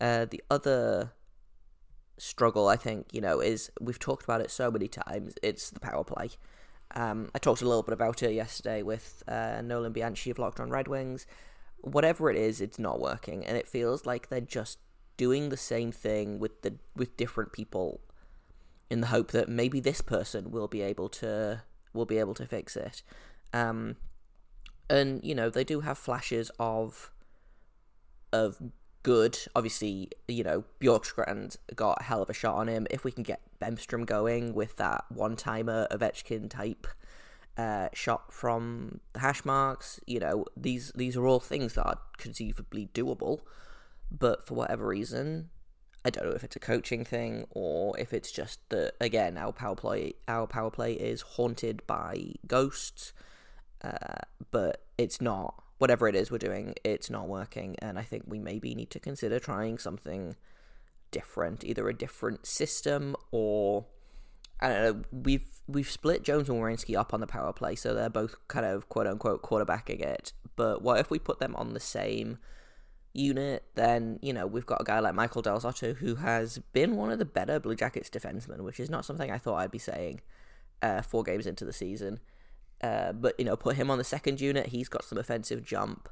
Uh, 0.00 0.26
the 0.26 0.42
other 0.50 1.12
struggle, 2.18 2.68
I 2.68 2.76
think, 2.76 3.08
you 3.12 3.20
know, 3.20 3.40
is 3.40 3.70
we've 3.80 3.98
talked 3.98 4.24
about 4.24 4.40
it 4.40 4.50
so 4.50 4.70
many 4.70 4.88
times. 4.88 5.34
It's 5.42 5.70
the 5.70 5.80
power 5.80 6.04
play. 6.04 6.30
Um, 6.94 7.30
I 7.34 7.38
talked 7.38 7.62
a 7.62 7.66
little 7.66 7.82
bit 7.82 7.92
about 7.92 8.22
it 8.22 8.32
yesterday 8.32 8.82
with 8.82 9.22
uh, 9.28 9.60
Nolan 9.62 9.92
Bianchi 9.92 10.30
of 10.30 10.38
Locked 10.38 10.60
On 10.60 10.70
Red 10.70 10.88
Wings, 10.88 11.26
whatever 11.80 12.30
it 12.30 12.36
is, 12.36 12.60
it's 12.60 12.78
not 12.78 13.00
working, 13.00 13.44
and 13.44 13.56
it 13.56 13.68
feels 13.68 14.06
like 14.06 14.28
they're 14.28 14.40
just 14.40 14.78
doing 15.16 15.48
the 15.48 15.56
same 15.56 15.92
thing 15.92 16.38
with 16.38 16.62
the 16.62 16.76
with 16.96 17.16
different 17.16 17.52
people, 17.52 18.00
in 18.90 19.00
the 19.00 19.08
hope 19.08 19.32
that 19.32 19.48
maybe 19.48 19.80
this 19.80 20.00
person 20.00 20.50
will 20.50 20.68
be 20.68 20.80
able 20.80 21.08
to 21.08 21.62
will 21.92 22.06
be 22.06 22.18
able 22.18 22.34
to 22.34 22.46
fix 22.46 22.76
it. 22.76 23.02
Um, 23.52 23.96
and 24.88 25.22
you 25.22 25.34
know 25.34 25.50
they 25.50 25.64
do 25.64 25.80
have 25.80 25.98
flashes 25.98 26.50
of 26.58 27.10
of 28.32 28.58
good. 29.02 29.38
Obviously, 29.54 30.10
you 30.26 30.44
know 30.44 30.64
Bjorkstrand 30.80 31.56
got 31.74 31.98
a 32.00 32.04
hell 32.04 32.22
of 32.22 32.30
a 32.30 32.34
shot 32.34 32.56
on 32.56 32.68
him. 32.68 32.86
If 32.90 33.04
we 33.04 33.12
can 33.12 33.22
get 33.22 33.40
Bemstrom 33.60 34.06
going 34.06 34.54
with 34.54 34.76
that 34.76 35.04
one 35.08 35.36
timer 35.36 35.86
Ovechkin 35.90 36.48
type 36.48 36.86
uh, 37.58 37.88
shot 37.92 38.32
from 38.32 39.00
the 39.12 39.20
hash 39.20 39.44
marks. 39.44 40.00
You 40.06 40.20
know, 40.20 40.44
these 40.56 40.92
these 40.94 41.16
are 41.16 41.26
all 41.26 41.40
things 41.40 41.74
that 41.74 41.84
are 41.84 41.98
conceivably 42.16 42.88
doable, 42.94 43.40
but 44.10 44.46
for 44.46 44.54
whatever 44.54 44.86
reason, 44.86 45.50
I 46.04 46.10
don't 46.10 46.26
know 46.26 46.36
if 46.36 46.44
it's 46.44 46.56
a 46.56 46.60
coaching 46.60 47.04
thing 47.04 47.46
or 47.50 47.98
if 47.98 48.12
it's 48.12 48.30
just 48.30 48.60
that 48.70 48.92
again 49.00 49.36
our 49.36 49.52
power 49.52 49.74
play 49.74 50.14
our 50.28 50.46
power 50.46 50.70
play 50.70 50.92
is 50.92 51.22
haunted 51.22 51.84
by 51.86 52.34
ghosts, 52.46 53.12
uh, 53.82 54.22
but 54.50 54.84
it's 54.96 55.20
not. 55.20 55.62
Whatever 55.78 56.08
it 56.08 56.14
is 56.16 56.30
we're 56.30 56.38
doing, 56.38 56.74
it's 56.84 57.08
not 57.08 57.28
working, 57.28 57.76
and 57.80 57.98
I 57.98 58.02
think 58.02 58.24
we 58.26 58.38
maybe 58.38 58.74
need 58.74 58.90
to 58.90 59.00
consider 59.00 59.38
trying 59.38 59.78
something 59.78 60.34
different, 61.10 61.64
either 61.64 61.88
a 61.88 61.94
different 61.94 62.46
system 62.46 63.16
or 63.30 63.86
I 64.60 64.68
don't 64.68 64.82
know. 64.82 65.04
We've 65.12 65.46
we've 65.68 65.90
split 65.90 66.24
Jones 66.24 66.48
and 66.48 66.58
Werenski 66.60 66.96
up 66.96 67.14
on 67.14 67.20
the 67.20 67.26
power 67.26 67.52
play, 67.52 67.76
so 67.76 67.94
they're 67.94 68.10
both 68.10 68.34
kind 68.48 68.66
of 68.66 68.88
quote 68.88 69.06
unquote 69.06 69.42
quarterbacking 69.42 70.00
it. 70.00 70.32
But 70.56 70.82
what 70.82 70.98
if 70.98 71.10
we 71.10 71.18
put 71.18 71.38
them 71.38 71.54
on 71.54 71.74
the 71.74 71.80
same 71.80 72.38
unit? 73.14 73.64
Then 73.76 74.18
you 74.20 74.32
know 74.32 74.46
we've 74.46 74.66
got 74.66 74.80
a 74.80 74.84
guy 74.84 74.98
like 74.98 75.14
Michael 75.14 75.42
Del 75.42 75.60
Zotto 75.60 75.96
who 75.96 76.16
has 76.16 76.58
been 76.72 76.96
one 76.96 77.10
of 77.10 77.20
the 77.20 77.24
better 77.24 77.60
Blue 77.60 77.76
Jackets 77.76 78.10
defensemen, 78.10 78.62
which 78.62 78.80
is 78.80 78.90
not 78.90 79.04
something 79.04 79.30
I 79.30 79.38
thought 79.38 79.56
I'd 79.56 79.70
be 79.70 79.78
saying 79.78 80.22
uh, 80.82 81.02
four 81.02 81.22
games 81.22 81.46
into 81.46 81.64
the 81.64 81.72
season. 81.72 82.18
Uh, 82.80 83.12
but 83.12 83.34
you 83.38 83.44
know, 83.44 83.56
put 83.56 83.76
him 83.76 83.90
on 83.90 83.98
the 83.98 84.04
second 84.04 84.40
unit. 84.40 84.66
He's 84.66 84.88
got 84.88 85.04
some 85.04 85.18
offensive 85.18 85.64
jump, 85.64 86.08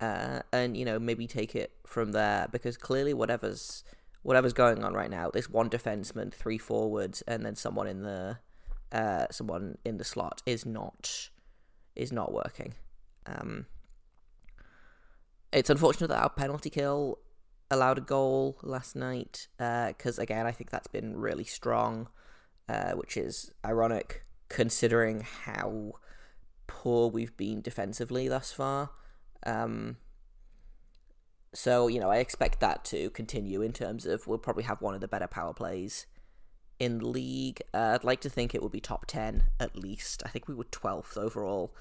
uh, 0.00 0.40
and 0.52 0.76
you 0.76 0.84
know 0.84 0.98
maybe 0.98 1.26
take 1.26 1.56
it 1.56 1.72
from 1.86 2.12
there 2.12 2.48
because 2.52 2.76
clearly 2.76 3.12
whatever's 3.12 3.82
whatever's 4.24 4.52
going 4.52 4.82
on 4.82 4.94
right 4.94 5.10
now, 5.10 5.30
this 5.30 5.48
one 5.50 5.70
defenseman, 5.70 6.32
three 6.32 6.58
forwards, 6.58 7.22
and 7.22 7.44
then 7.44 7.54
someone 7.54 7.86
in 7.86 8.02
the 8.02 8.38
uh, 8.90 9.26
someone 9.30 9.78
in 9.84 9.98
the 9.98 10.04
slot 10.04 10.42
is 10.46 10.66
not 10.66 11.30
is 11.94 12.12
not 12.12 12.32
working. 12.32 12.74
Um, 13.26 13.66
it's 15.52 15.70
unfortunate 15.70 16.08
that 16.08 16.22
our 16.22 16.30
penalty 16.30 16.70
kill 16.70 17.18
allowed 17.70 17.98
a 17.98 18.02
goal 18.02 18.58
last 18.62 18.94
night 18.96 19.48
because 19.56 20.18
uh, 20.18 20.22
again 20.22 20.46
I 20.46 20.52
think 20.52 20.70
that's 20.70 20.88
been 20.88 21.16
really 21.16 21.44
strong, 21.44 22.08
uh, 22.68 22.92
which 22.92 23.16
is 23.16 23.52
ironic 23.64 24.24
considering 24.48 25.20
how 25.44 25.92
poor 26.66 27.10
we've 27.10 27.36
been 27.36 27.60
defensively 27.60 28.28
thus 28.28 28.52
far. 28.52 28.90
Um, 29.44 29.96
so, 31.52 31.86
you 31.86 32.00
know, 32.00 32.10
I 32.10 32.16
expect 32.16 32.60
that 32.60 32.84
to 32.86 33.10
continue 33.10 33.62
in 33.62 33.72
terms 33.72 34.06
of 34.06 34.26
we'll 34.26 34.38
probably 34.38 34.64
have 34.64 34.82
one 34.82 34.94
of 34.94 35.00
the 35.00 35.08
better 35.08 35.28
power 35.28 35.54
plays 35.54 36.06
in 36.80 36.98
the 36.98 37.06
league. 37.06 37.62
Uh, 37.72 37.92
I'd 37.94 38.04
like 38.04 38.20
to 38.22 38.30
think 38.30 38.54
it 38.54 38.62
would 38.62 38.72
be 38.72 38.80
top 38.80 39.06
10 39.06 39.44
at 39.60 39.76
least. 39.76 40.22
I 40.26 40.28
think 40.30 40.48
we 40.48 40.54
were 40.54 40.64
12th 40.64 41.16
overall 41.16 41.74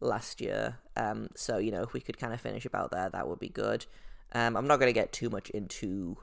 last 0.00 0.40
year. 0.40 0.78
Um, 0.96 1.28
so, 1.34 1.58
you 1.58 1.70
know, 1.70 1.82
if 1.82 1.94
we 1.94 2.00
could 2.00 2.18
kind 2.18 2.34
of 2.34 2.40
finish 2.40 2.66
about 2.66 2.90
there, 2.90 3.08
that 3.08 3.28
would 3.28 3.38
be 3.38 3.48
good. 3.48 3.86
Um, 4.32 4.56
I'm 4.56 4.66
not 4.66 4.78
going 4.78 4.90
to 4.90 5.00
get 5.00 5.12
too 5.12 5.30
much 5.30 5.48
into 5.50 6.18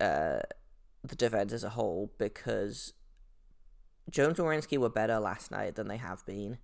uh, 0.00 0.40
the 1.04 1.16
defense 1.16 1.52
as 1.52 1.64
a 1.64 1.70
whole 1.70 2.12
because 2.18 2.94
Jones 4.10 4.38
and 4.38 4.48
Werenski 4.48 4.78
were 4.78 4.88
better 4.88 5.18
last 5.18 5.50
night 5.50 5.76
than 5.76 5.88
they 5.88 5.98
have 5.98 6.24
been. 6.26 6.58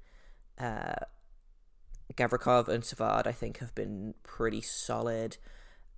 Uh, 0.58 0.94
Gavrikov 2.14 2.68
and 2.68 2.84
Savard, 2.84 3.26
I 3.26 3.32
think, 3.32 3.58
have 3.58 3.74
been 3.74 4.14
pretty 4.22 4.60
solid. 4.60 5.36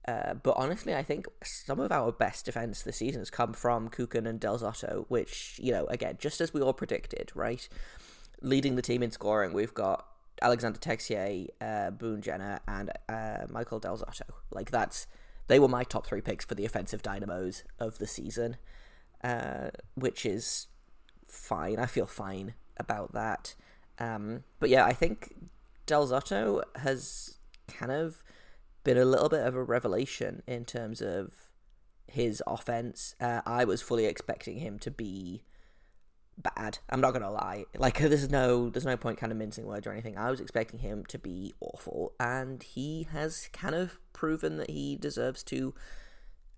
Uh, 0.07 0.35
but 0.35 0.55
honestly, 0.57 0.95
I 0.95 1.03
think 1.03 1.27
some 1.43 1.81
of 1.81 1.91
our 1.91 2.13
best 2.13 2.45
defense 2.45 2.83
this 2.83 2.99
season 2.99 3.21
has 3.21 3.31
come 3.31 3.53
from 3.53 3.89
Kukan 3.89 4.27
and 4.27 4.39
Del 4.39 4.59
Zotto, 4.59 5.05
which, 5.09 5.59
you 5.63 5.73
know, 5.73 5.87
again, 5.87 6.17
just 6.19 6.41
as 6.41 6.55
we 6.55 6.61
all 6.61 6.73
predicted, 6.73 7.33
right? 7.35 7.69
Leading 8.41 8.77
the 8.77 8.83
team 8.83 9.03
in 9.03 9.11
scoring, 9.11 9.53
we've 9.53 9.75
got 9.75 10.07
Alexander 10.41 10.79
Texier, 10.79 11.49
uh, 11.61 11.91
Boone 11.91 12.23
Jenner, 12.23 12.61
and 12.69 12.93
uh, 13.09 13.47
Michael 13.51 13.81
Del 13.81 13.99
Zotto. 13.99 14.31
Like, 14.51 14.71
that's. 14.71 15.07
They 15.49 15.61
were 15.61 15.69
my 15.69 15.85
top 15.85 16.07
three 16.07 16.21
picks 16.21 16.45
for 16.45 16.57
the 16.57 16.65
offensive 16.65 17.03
dynamos 17.03 17.63
of 17.79 17.99
the 17.99 18.07
season, 18.07 18.57
uh, 19.23 19.71
which 19.95 20.27
is 20.27 20.67
fine. 21.29 21.79
I 21.79 21.87
feel 21.87 22.07
fine 22.07 22.55
about 22.79 23.13
that. 23.13 23.55
Um, 23.99 24.45
but 24.61 24.69
yeah, 24.69 24.85
I 24.85 24.93
think 24.93 25.35
Del 25.87 26.07
Zotto 26.09 26.63
has 26.77 27.39
kind 27.69 27.93
of 27.93 28.23
been 28.85 28.99
a 28.99 29.05
little 29.05 29.29
bit 29.29 29.47
of 29.47 29.55
a 29.55 29.63
revelation 29.63 30.43
in 30.47 30.65
terms 30.65 31.01
of 31.01 31.33
his 32.07 32.43
offense. 32.47 33.15
Uh, 33.21 33.41
I 33.45 33.65
was 33.65 33.83
fully 33.83 34.07
expecting 34.07 34.59
him 34.59 34.79
to 34.81 34.91
be 34.91 35.43
bad. 36.39 36.79
I'm 36.91 37.01
not 37.01 37.13
gonna 37.13 37.31
lie. 37.31 37.65
Like 37.77 37.99
there's 37.99 38.31
no 38.31 38.71
there's 38.71 38.87
no 38.87 38.97
point 38.97 39.19
kind 39.19 39.33
of 39.33 39.39
mincing 39.39 39.67
words 39.67 39.87
or 39.87 39.93
anything. 39.93 40.17
I 40.17 40.31
was 40.31 40.41
expecting 40.41 40.81
him 40.81 41.05
to 41.09 41.19
be 41.19 41.55
awful, 41.61 42.13
and 42.21 42.63
he 42.63 43.09
has 43.13 43.49
kind 43.53 43.75
of 43.75 43.99
proven 44.13 44.57
that 44.59 44.71
he 44.71 44.97
deserves 44.97 45.43
to 45.45 45.75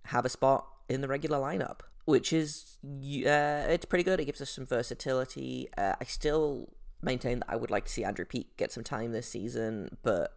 have 0.07 0.25
a 0.25 0.29
spot 0.29 0.67
in 0.89 1.01
the 1.01 1.09
regular 1.09 1.39
lineup, 1.39 1.81
which 2.05 2.33
is 2.33 2.79
uh, 2.85 3.67
it's 3.69 3.85
pretty 3.85 4.05
good. 4.05 4.21
It 4.21 4.25
gives 4.25 4.41
us 4.41 4.51
some 4.51 4.67
versatility. 4.67 5.69
Uh, 5.77 5.95
I 6.01 6.05
still 6.05 6.73
maintain 7.03 7.41
that 7.41 7.51
I 7.51 7.57
would 7.57 7.71
like 7.71 7.85
to 7.87 7.93
see 7.93 8.05
Andrew 8.05 8.25
Peeke 8.25 8.57
get 8.57 8.73
some 8.73 8.85
time 8.85 9.13
this 9.13 9.29
season, 9.29 9.97
but 10.03 10.35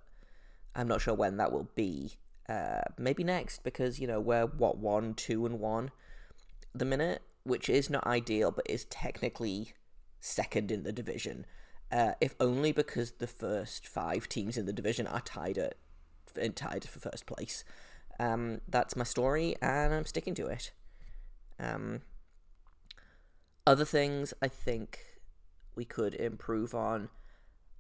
I'm 0.75 0.87
not 0.87 1.01
sure 1.01 1.13
when 1.13 1.37
that 1.37 1.51
will 1.51 1.69
be. 1.75 2.13
Uh, 2.49 2.81
maybe 2.97 3.23
next 3.23 3.63
because 3.63 3.99
you 3.99 4.07
know 4.07 4.19
we're 4.19 4.45
what 4.45 4.77
one, 4.77 5.13
two, 5.13 5.45
and 5.45 5.59
one 5.59 5.91
the 6.73 6.85
minute, 6.85 7.21
which 7.43 7.69
is 7.69 7.89
not 7.89 8.05
ideal, 8.05 8.51
but 8.51 8.65
is 8.69 8.85
technically 8.85 9.73
second 10.19 10.71
in 10.71 10.83
the 10.83 10.91
division, 10.91 11.45
uh, 11.91 12.13
if 12.21 12.35
only 12.39 12.71
because 12.71 13.13
the 13.13 13.27
first 13.27 13.87
five 13.87 14.29
teams 14.29 14.57
in 14.57 14.65
the 14.65 14.73
division 14.73 15.07
are 15.07 15.21
tied 15.21 15.57
at 15.57 15.75
tied 16.55 16.85
for 16.85 16.99
first 16.99 17.25
place. 17.25 17.63
Um, 18.19 18.61
that's 18.67 18.95
my 18.95 19.03
story, 19.03 19.55
and 19.61 19.93
I'm 19.93 20.05
sticking 20.05 20.35
to 20.35 20.47
it. 20.47 20.71
Um, 21.59 22.01
other 23.65 23.85
things 23.85 24.33
I 24.41 24.47
think 24.47 24.99
we 25.75 25.85
could 25.85 26.15
improve 26.15 26.73
on. 26.75 27.09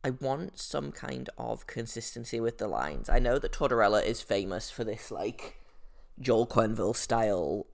I 0.03 0.11
want 0.11 0.59
some 0.59 0.91
kind 0.91 1.29
of 1.37 1.67
consistency 1.67 2.39
with 2.39 2.57
the 2.57 2.67
lines. 2.67 3.09
I 3.09 3.19
know 3.19 3.37
that 3.37 3.51
Tortorella 3.51 4.03
is 4.03 4.21
famous 4.21 4.71
for 4.71 4.83
this, 4.83 5.11
like, 5.11 5.57
Joel 6.19 6.47
Quenneville 6.47 6.95
style 6.95 7.67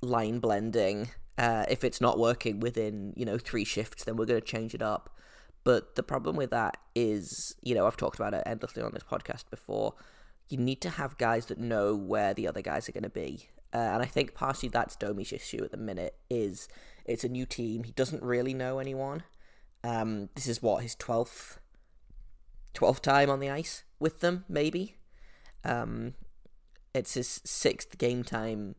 line 0.00 0.38
blending. 0.38 1.10
Uh, 1.36 1.64
if 1.68 1.84
it's 1.84 2.00
not 2.00 2.18
working 2.18 2.60
within, 2.60 3.12
you 3.16 3.24
know, 3.24 3.38
three 3.38 3.64
shifts, 3.64 4.04
then 4.04 4.16
we're 4.16 4.26
going 4.26 4.40
to 4.40 4.46
change 4.46 4.74
it 4.74 4.82
up. 4.82 5.10
But 5.64 5.96
the 5.96 6.02
problem 6.02 6.36
with 6.36 6.50
that 6.50 6.76
is, 6.94 7.54
you 7.62 7.74
know, 7.74 7.86
I've 7.86 7.96
talked 7.96 8.18
about 8.18 8.34
it 8.34 8.42
endlessly 8.46 8.82
on 8.82 8.92
this 8.92 9.02
podcast 9.02 9.50
before. 9.50 9.94
You 10.48 10.58
need 10.58 10.80
to 10.82 10.90
have 10.90 11.18
guys 11.18 11.46
that 11.46 11.58
know 11.58 11.94
where 11.94 12.32
the 12.32 12.48
other 12.48 12.62
guys 12.62 12.88
are 12.88 12.92
going 12.92 13.02
to 13.02 13.10
be. 13.10 13.48
Uh, 13.72 13.76
and 13.76 14.02
I 14.02 14.06
think 14.06 14.34
partially 14.34 14.68
that's 14.68 14.96
Domi's 14.96 15.32
issue 15.32 15.62
at 15.62 15.70
the 15.70 15.76
minute 15.76 16.16
is 16.30 16.68
it's 17.04 17.24
a 17.24 17.28
new 17.28 17.46
team. 17.46 17.84
He 17.84 17.92
doesn't 17.92 18.22
really 18.22 18.54
know 18.54 18.78
anyone. 18.78 19.22
Um, 19.84 20.30
this 20.34 20.46
is 20.46 20.62
what 20.62 20.82
his 20.82 20.94
twelfth, 20.94 21.58
twelfth 22.74 23.02
time 23.02 23.30
on 23.30 23.40
the 23.40 23.50
ice 23.50 23.84
with 24.00 24.20
them, 24.20 24.44
maybe. 24.48 24.96
Um, 25.64 26.14
it's 26.94 27.14
his 27.14 27.40
sixth 27.44 27.98
game 27.98 28.24
time 28.24 28.74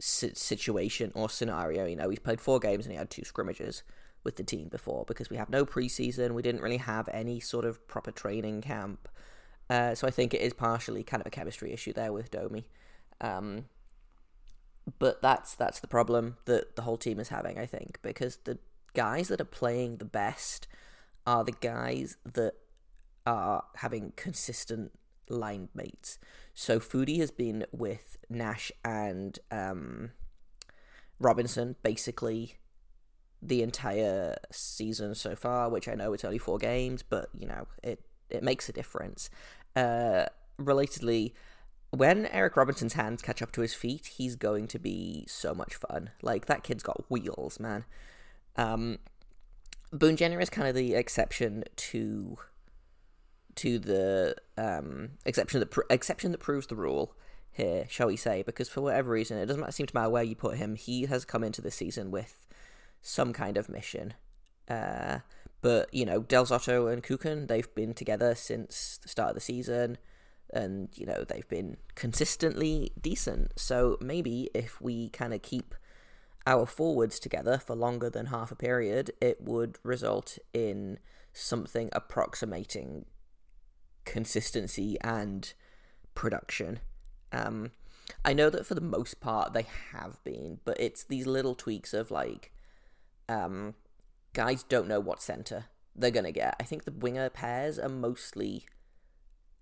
situation 0.00 1.12
or 1.14 1.28
scenario. 1.28 1.86
You 1.86 1.96
know, 1.96 2.08
he's 2.08 2.18
played 2.18 2.40
four 2.40 2.58
games 2.58 2.86
and 2.86 2.92
he 2.92 2.98
had 2.98 3.10
two 3.10 3.24
scrimmages 3.24 3.82
with 4.24 4.36
the 4.36 4.42
team 4.42 4.68
before 4.68 5.04
because 5.06 5.30
we 5.30 5.36
have 5.36 5.50
no 5.50 5.64
preseason. 5.64 6.32
We 6.32 6.42
didn't 6.42 6.62
really 6.62 6.78
have 6.78 7.08
any 7.12 7.40
sort 7.40 7.64
of 7.64 7.86
proper 7.86 8.10
training 8.10 8.62
camp. 8.62 9.08
Uh, 9.68 9.94
so 9.94 10.06
I 10.06 10.10
think 10.10 10.34
it 10.34 10.40
is 10.40 10.52
partially 10.52 11.02
kind 11.02 11.20
of 11.20 11.26
a 11.26 11.30
chemistry 11.30 11.72
issue 11.72 11.92
there 11.92 12.12
with 12.12 12.30
Domi. 12.30 12.68
Um, 13.20 13.66
but 14.98 15.20
that's 15.22 15.54
that's 15.54 15.80
the 15.80 15.88
problem 15.88 16.36
that 16.44 16.76
the 16.76 16.82
whole 16.82 16.96
team 16.96 17.18
is 17.18 17.28
having, 17.28 17.58
I 17.58 17.66
think, 17.66 17.98
because 18.02 18.38
the 18.44 18.58
guys 18.94 19.28
that 19.28 19.40
are 19.40 19.44
playing 19.44 19.98
the 19.98 20.04
best 20.04 20.68
are 21.26 21.44
the 21.44 21.52
guys 21.52 22.16
that 22.24 22.54
are 23.26 23.64
having 23.76 24.12
consistent 24.16 24.92
line 25.28 25.68
mates. 25.74 26.18
So 26.54 26.78
Foudy 26.78 27.18
has 27.18 27.30
been 27.30 27.66
with 27.72 28.16
Nash 28.30 28.70
and 28.84 29.38
um, 29.50 30.12
Robinson 31.18 31.76
basically 31.82 32.56
the 33.42 33.62
entire 33.62 34.36
season 34.50 35.14
so 35.14 35.34
far, 35.34 35.68
which 35.68 35.88
I 35.88 35.94
know 35.94 36.12
it's 36.12 36.24
only 36.24 36.38
four 36.38 36.58
games, 36.58 37.02
but 37.02 37.28
you 37.36 37.46
know 37.46 37.66
it 37.82 38.00
it 38.30 38.42
makes 38.42 38.68
a 38.68 38.72
difference. 38.72 39.30
Uh, 39.74 40.26
relatedly, 40.58 41.32
when 41.98 42.26
Eric 42.26 42.56
Robinson's 42.56 42.94
hands 42.94 43.22
catch 43.22 43.42
up 43.42 43.52
to 43.52 43.60
his 43.60 43.74
feet, 43.74 44.06
he's 44.18 44.36
going 44.36 44.66
to 44.68 44.78
be 44.78 45.24
so 45.28 45.54
much 45.54 45.74
fun. 45.74 46.10
Like 46.22 46.46
that 46.46 46.62
kid's 46.62 46.82
got 46.82 47.04
wheels, 47.10 47.58
man. 47.60 47.84
Um, 48.56 48.98
Boone 49.92 50.16
Jenner 50.16 50.40
is 50.40 50.50
kind 50.50 50.68
of 50.68 50.74
the 50.74 50.94
exception 50.94 51.64
to 51.76 52.38
to 53.56 53.78
the 53.78 54.36
um, 54.58 55.12
exception 55.24 55.60
that 55.60 55.70
pr- 55.70 55.80
exception 55.88 56.32
that 56.32 56.40
proves 56.40 56.66
the 56.66 56.76
rule 56.76 57.14
here, 57.50 57.86
shall 57.88 58.08
we 58.08 58.16
say? 58.16 58.42
Because 58.42 58.68
for 58.68 58.82
whatever 58.82 59.10
reason, 59.10 59.38
it 59.38 59.46
doesn't 59.46 59.72
seem 59.72 59.86
to 59.86 59.94
matter 59.94 60.10
where 60.10 60.22
you 60.22 60.36
put 60.36 60.58
him. 60.58 60.74
He 60.74 61.06
has 61.06 61.24
come 61.24 61.42
into 61.42 61.62
the 61.62 61.70
season 61.70 62.10
with 62.10 62.46
some 63.00 63.32
kind 63.32 63.56
of 63.56 63.68
mission. 63.68 64.14
Uh, 64.68 65.20
but 65.62 65.92
you 65.94 66.04
know, 66.04 66.20
Del 66.20 66.44
Zotto 66.44 66.92
and 66.92 67.02
Kukan, 67.02 67.48
they've 67.48 67.74
been 67.74 67.94
together 67.94 68.34
since 68.34 68.98
the 69.02 69.08
start 69.08 69.30
of 69.30 69.34
the 69.36 69.40
season 69.40 69.96
and 70.52 70.88
you 70.94 71.06
know 71.06 71.24
they've 71.24 71.48
been 71.48 71.76
consistently 71.94 72.92
decent. 73.00 73.58
So 73.58 73.98
maybe 74.00 74.50
if 74.54 74.80
we 74.80 75.08
kind 75.10 75.34
of 75.34 75.42
keep 75.42 75.74
our 76.46 76.66
forwards 76.66 77.18
together 77.18 77.58
for 77.58 77.74
longer 77.74 78.08
than 78.08 78.26
half 78.26 78.52
a 78.52 78.56
period, 78.56 79.10
it 79.20 79.40
would 79.40 79.78
result 79.82 80.38
in 80.52 80.98
something 81.32 81.90
approximating 81.92 83.04
consistency 84.04 84.96
and 85.02 85.52
production. 86.14 86.78
Um, 87.32 87.72
I 88.24 88.32
know 88.32 88.48
that 88.50 88.64
for 88.64 88.74
the 88.74 88.80
most 88.80 89.20
part 89.20 89.52
they 89.52 89.66
have 89.92 90.22
been, 90.22 90.60
but 90.64 90.78
it's 90.80 91.02
these 91.02 91.26
little 91.26 91.56
tweaks 91.56 91.92
of 91.92 92.10
like, 92.10 92.52
um, 93.28 93.74
guys 94.32 94.62
don't 94.62 94.88
know 94.88 95.00
what 95.00 95.20
center 95.20 95.66
they're 95.96 96.12
gonna 96.12 96.32
get. 96.32 96.54
I 96.60 96.62
think 96.62 96.84
the 96.84 96.92
winger 96.92 97.28
pairs 97.28 97.78
are 97.78 97.88
mostly 97.88 98.66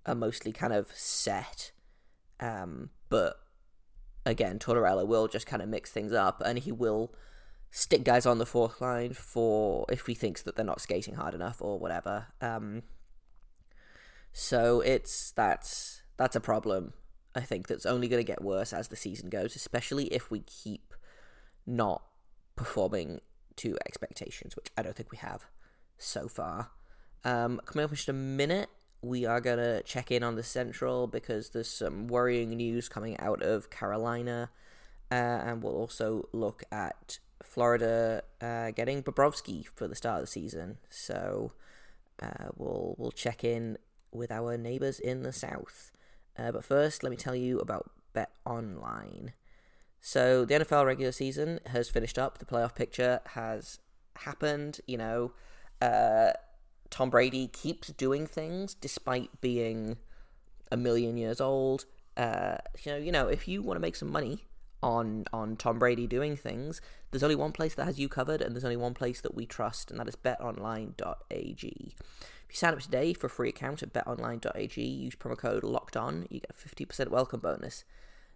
are 0.06 0.14
mostly 0.14 0.52
kind 0.52 0.72
of 0.72 0.88
set. 0.92 1.72
Um, 2.40 2.90
but 3.08 3.36
again, 4.26 4.58
Tortorella 4.58 5.06
will 5.06 5.28
just 5.28 5.46
kind 5.46 5.62
of 5.62 5.68
mix 5.68 5.90
things 5.90 6.12
up, 6.12 6.42
and 6.44 6.58
he 6.58 6.72
will 6.72 7.14
stick 7.70 8.04
guys 8.04 8.24
on 8.24 8.38
the 8.38 8.46
fourth 8.46 8.80
line 8.80 9.12
for 9.12 9.84
if 9.90 10.06
he 10.06 10.14
thinks 10.14 10.42
that 10.42 10.54
they're 10.56 10.64
not 10.64 10.80
skating 10.80 11.14
hard 11.14 11.34
enough 11.34 11.60
or 11.60 11.78
whatever. 11.78 12.26
Um, 12.40 12.82
so 14.32 14.80
it's 14.80 15.32
that's 15.32 16.02
that's 16.16 16.36
a 16.36 16.40
problem. 16.40 16.92
I 17.34 17.40
think 17.40 17.66
that's 17.66 17.86
only 17.86 18.06
going 18.06 18.20
to 18.20 18.26
get 18.26 18.42
worse 18.42 18.72
as 18.72 18.88
the 18.88 18.96
season 18.96 19.28
goes, 19.28 19.56
especially 19.56 20.04
if 20.06 20.30
we 20.30 20.40
keep 20.40 20.94
not 21.66 22.02
performing 22.54 23.20
to 23.56 23.76
expectations, 23.86 24.54
which 24.54 24.68
I 24.76 24.82
don't 24.82 24.94
think 24.94 25.10
we 25.10 25.18
have 25.18 25.46
so 25.98 26.28
far. 26.28 26.70
Um, 27.24 27.60
coming 27.64 27.84
up 27.84 27.90
in 27.90 27.96
just 27.96 28.08
a 28.08 28.12
minute, 28.12 28.68
we 29.04 29.26
are 29.26 29.40
going 29.40 29.58
to 29.58 29.82
check 29.82 30.10
in 30.10 30.22
on 30.22 30.34
the 30.34 30.42
Central 30.42 31.06
because 31.06 31.50
there's 31.50 31.68
some 31.68 32.08
worrying 32.08 32.50
news 32.50 32.88
coming 32.88 33.18
out 33.20 33.42
of 33.42 33.70
Carolina. 33.70 34.50
Uh, 35.10 35.14
and 35.14 35.62
we'll 35.62 35.76
also 35.76 36.28
look 36.32 36.64
at 36.72 37.18
Florida 37.42 38.22
uh, 38.40 38.70
getting 38.70 39.02
Bobrovsky 39.02 39.66
for 39.66 39.86
the 39.86 39.94
start 39.94 40.20
of 40.20 40.22
the 40.22 40.32
season. 40.32 40.78
So 40.88 41.52
uh, 42.20 42.48
we'll 42.56 42.94
we'll 42.98 43.12
check 43.12 43.44
in 43.44 43.76
with 44.10 44.32
our 44.32 44.56
neighbors 44.56 44.98
in 44.98 45.22
the 45.22 45.32
south. 45.32 45.92
Uh, 46.38 46.50
but 46.50 46.64
first, 46.64 47.02
let 47.02 47.10
me 47.10 47.16
tell 47.16 47.36
you 47.36 47.58
about 47.58 47.90
Bet 48.12 48.30
Online. 48.46 49.34
So 50.00 50.44
the 50.44 50.54
NFL 50.54 50.86
regular 50.86 51.12
season 51.12 51.60
has 51.66 51.88
finished 51.88 52.18
up. 52.18 52.38
The 52.38 52.44
playoff 52.44 52.74
picture 52.74 53.20
has 53.34 53.78
happened. 54.16 54.80
You 54.86 54.98
know, 54.98 55.32
uh, 55.82 56.32
Tom 56.94 57.11
Brady 57.11 57.48
keeps 57.48 57.88
doing 57.88 58.24
things 58.24 58.72
despite 58.72 59.40
being 59.40 59.96
a 60.70 60.76
million 60.76 61.16
years 61.16 61.40
old. 61.40 61.87
Uh, 62.16 62.59
you 62.85 62.92
know, 62.92 62.98
you 62.98 63.11
know, 63.11 63.26
if 63.26 63.48
you 63.48 63.62
want 63.62 63.74
to 63.74 63.80
make 63.80 63.96
some 63.96 64.12
money 64.12 64.44
on 64.80 65.24
on 65.33 65.57
Tom 65.57 65.80
Brady 65.80 66.07
doing 66.07 66.37
things, 66.37 66.80
there's 67.11 67.24
only 67.24 67.35
one 67.35 67.50
place 67.50 67.74
that 67.74 67.87
has 67.87 67.98
you 67.98 68.09
covered, 68.09 68.40
and 68.40 68.54
there's 68.54 68.62
only 68.62 68.76
one 68.76 68.94
place 68.94 69.20
that 69.22 69.35
we 69.35 69.44
trust, 69.44 69.90
and 69.90 69.98
that 69.98 70.07
is 70.07 70.14
BetOnline.ag. 70.14 71.94
If 71.96 72.48
you 72.48 72.57
sign 72.57 72.74
up 72.74 72.80
today 72.80 73.12
for 73.12 73.26
a 73.26 73.30
free 73.30 73.48
account 73.48 73.83
at 73.83 73.92
BetOnline.ag, 73.92 74.80
use 74.80 75.16
promo 75.16 75.37
code 75.37 75.64
Locked 75.64 75.96
On, 75.96 76.28
you 76.30 76.38
get 76.38 76.50
a 76.50 76.52
fifty 76.52 76.85
percent 76.85 77.11
welcome 77.11 77.40
bonus. 77.40 77.83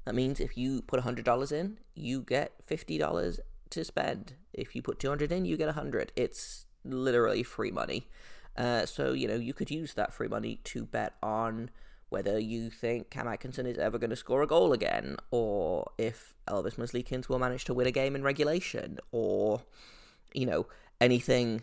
That 0.04 0.16
means 0.16 0.40
if 0.40 0.58
you 0.58 0.82
put 0.82 0.98
hundred 0.98 1.24
dollars 1.24 1.52
in, 1.52 1.78
you 1.94 2.22
get 2.22 2.54
fifty 2.64 2.98
dollars 2.98 3.38
to 3.70 3.84
spend. 3.84 4.34
If 4.52 4.74
you 4.74 4.82
put 4.82 4.98
two 4.98 5.10
hundred 5.10 5.30
in, 5.30 5.44
you 5.44 5.56
get 5.56 5.68
a 5.68 5.74
hundred. 5.74 6.10
It's 6.16 6.66
literally 6.84 7.44
free 7.44 7.70
money. 7.70 8.08
Uh, 8.58 8.84
so, 8.84 9.12
you 9.12 9.28
know, 9.28 9.36
you 9.36 9.54
could 9.54 9.70
use 9.70 9.94
that 9.94 10.12
free 10.12 10.26
money 10.26 10.60
to 10.64 10.84
bet 10.84 11.14
on 11.22 11.70
whether 12.08 12.38
you 12.38 12.70
think 12.70 13.08
Cam 13.08 13.28
Atkinson 13.28 13.66
is 13.66 13.78
ever 13.78 13.98
going 13.98 14.10
to 14.10 14.16
score 14.16 14.42
a 14.42 14.46
goal 14.46 14.72
again, 14.72 15.16
or 15.30 15.90
if 15.96 16.34
Elvis 16.48 16.74
Merzlikins 16.74 17.28
will 17.28 17.38
manage 17.38 17.64
to 17.66 17.74
win 17.74 17.86
a 17.86 17.92
game 17.92 18.16
in 18.16 18.22
regulation, 18.22 18.98
or, 19.12 19.62
you 20.34 20.44
know, 20.44 20.66
anything, 21.00 21.62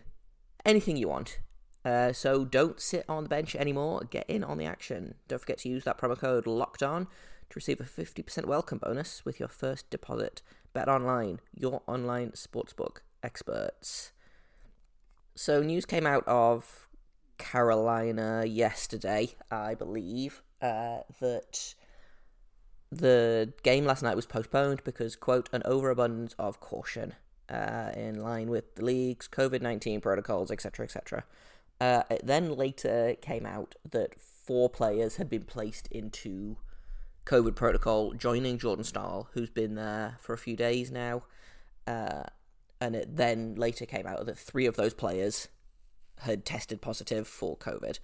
anything 0.64 0.96
you 0.96 1.10
want. 1.10 1.40
Uh, 1.84 2.14
so 2.14 2.46
don't 2.46 2.80
sit 2.80 3.06
on 3.10 3.24
the 3.24 3.30
bench 3.30 3.56
anymore. 3.56 4.02
Get 4.10 4.30
in 4.30 4.44
on 4.44 4.58
the 4.58 4.66
action. 4.66 5.16
Don't 5.28 5.40
forget 5.40 5.60
to 5.60 5.70
use 5.70 5.84
that 5.84 6.00
promo 6.00 6.18
code 6.18 6.48
Locked 6.48 6.82
On 6.82 7.06
to 7.06 7.56
receive 7.56 7.82
a 7.82 7.84
50% 7.84 8.46
welcome 8.46 8.78
bonus 8.78 9.26
with 9.26 9.40
your 9.40 9.50
first 9.50 9.90
deposit. 9.90 10.42
Bet 10.74 10.88
online, 10.88 11.42
your 11.54 11.82
online 11.88 12.32
sportsbook 12.32 12.98
experts. 13.22 14.14
So 15.36 15.62
news 15.62 15.86
came 15.86 16.08
out 16.08 16.26
of 16.28 16.88
Carolina 17.38 18.46
yesterday, 18.46 19.36
I 19.52 19.76
believe, 19.76 20.42
uh, 20.62 21.00
that 21.20 21.76
the 22.90 23.52
game 23.62 23.84
last 23.86 24.02
night 24.02 24.16
was 24.16 24.26
postponed 24.26 24.84
because, 24.86 25.18
quote, 25.18 25.50
an 25.52 25.62
overabundance 25.66 26.36
of 26.40 26.62
caution 26.62 27.16
uh, 27.50 27.92
in 27.96 28.22
line 28.22 28.50
with 28.50 28.76
the 28.76 28.86
league's 28.86 29.28
COVID 29.28 29.62
19 29.62 30.00
protocols, 30.00 30.52
etc., 30.52 30.86
etc. 30.86 31.26
Uh, 31.82 32.04
it 32.10 32.26
then 32.26 32.56
later 32.56 33.16
came 33.22 33.46
out 33.46 33.76
that 33.90 34.20
four 34.20 34.70
players 34.70 35.18
had 35.18 35.30
been 35.30 35.44
placed 35.44 35.88
into 35.88 36.56
COVID 37.26 37.56
protocol, 37.56 38.14
joining 38.14 38.58
Jordan 38.58 38.86
Staal, 38.86 39.28
who's 39.34 39.50
been 39.50 39.76
there 39.76 40.16
for 40.22 40.32
a 40.32 40.38
few 40.38 40.56
days 40.56 40.92
now. 40.92 41.24
And 42.82 42.96
it 42.96 43.16
then 43.16 43.56
later 43.56 43.86
came 43.86 44.06
out 44.06 44.26
that 44.26 44.38
three 44.38 44.66
of 44.66 44.76
those 44.76 44.94
players 44.94 45.48
had 46.20 46.46
tested 46.46 46.82
positive 46.82 47.28
for 47.28 47.58
COVID, 47.58 48.00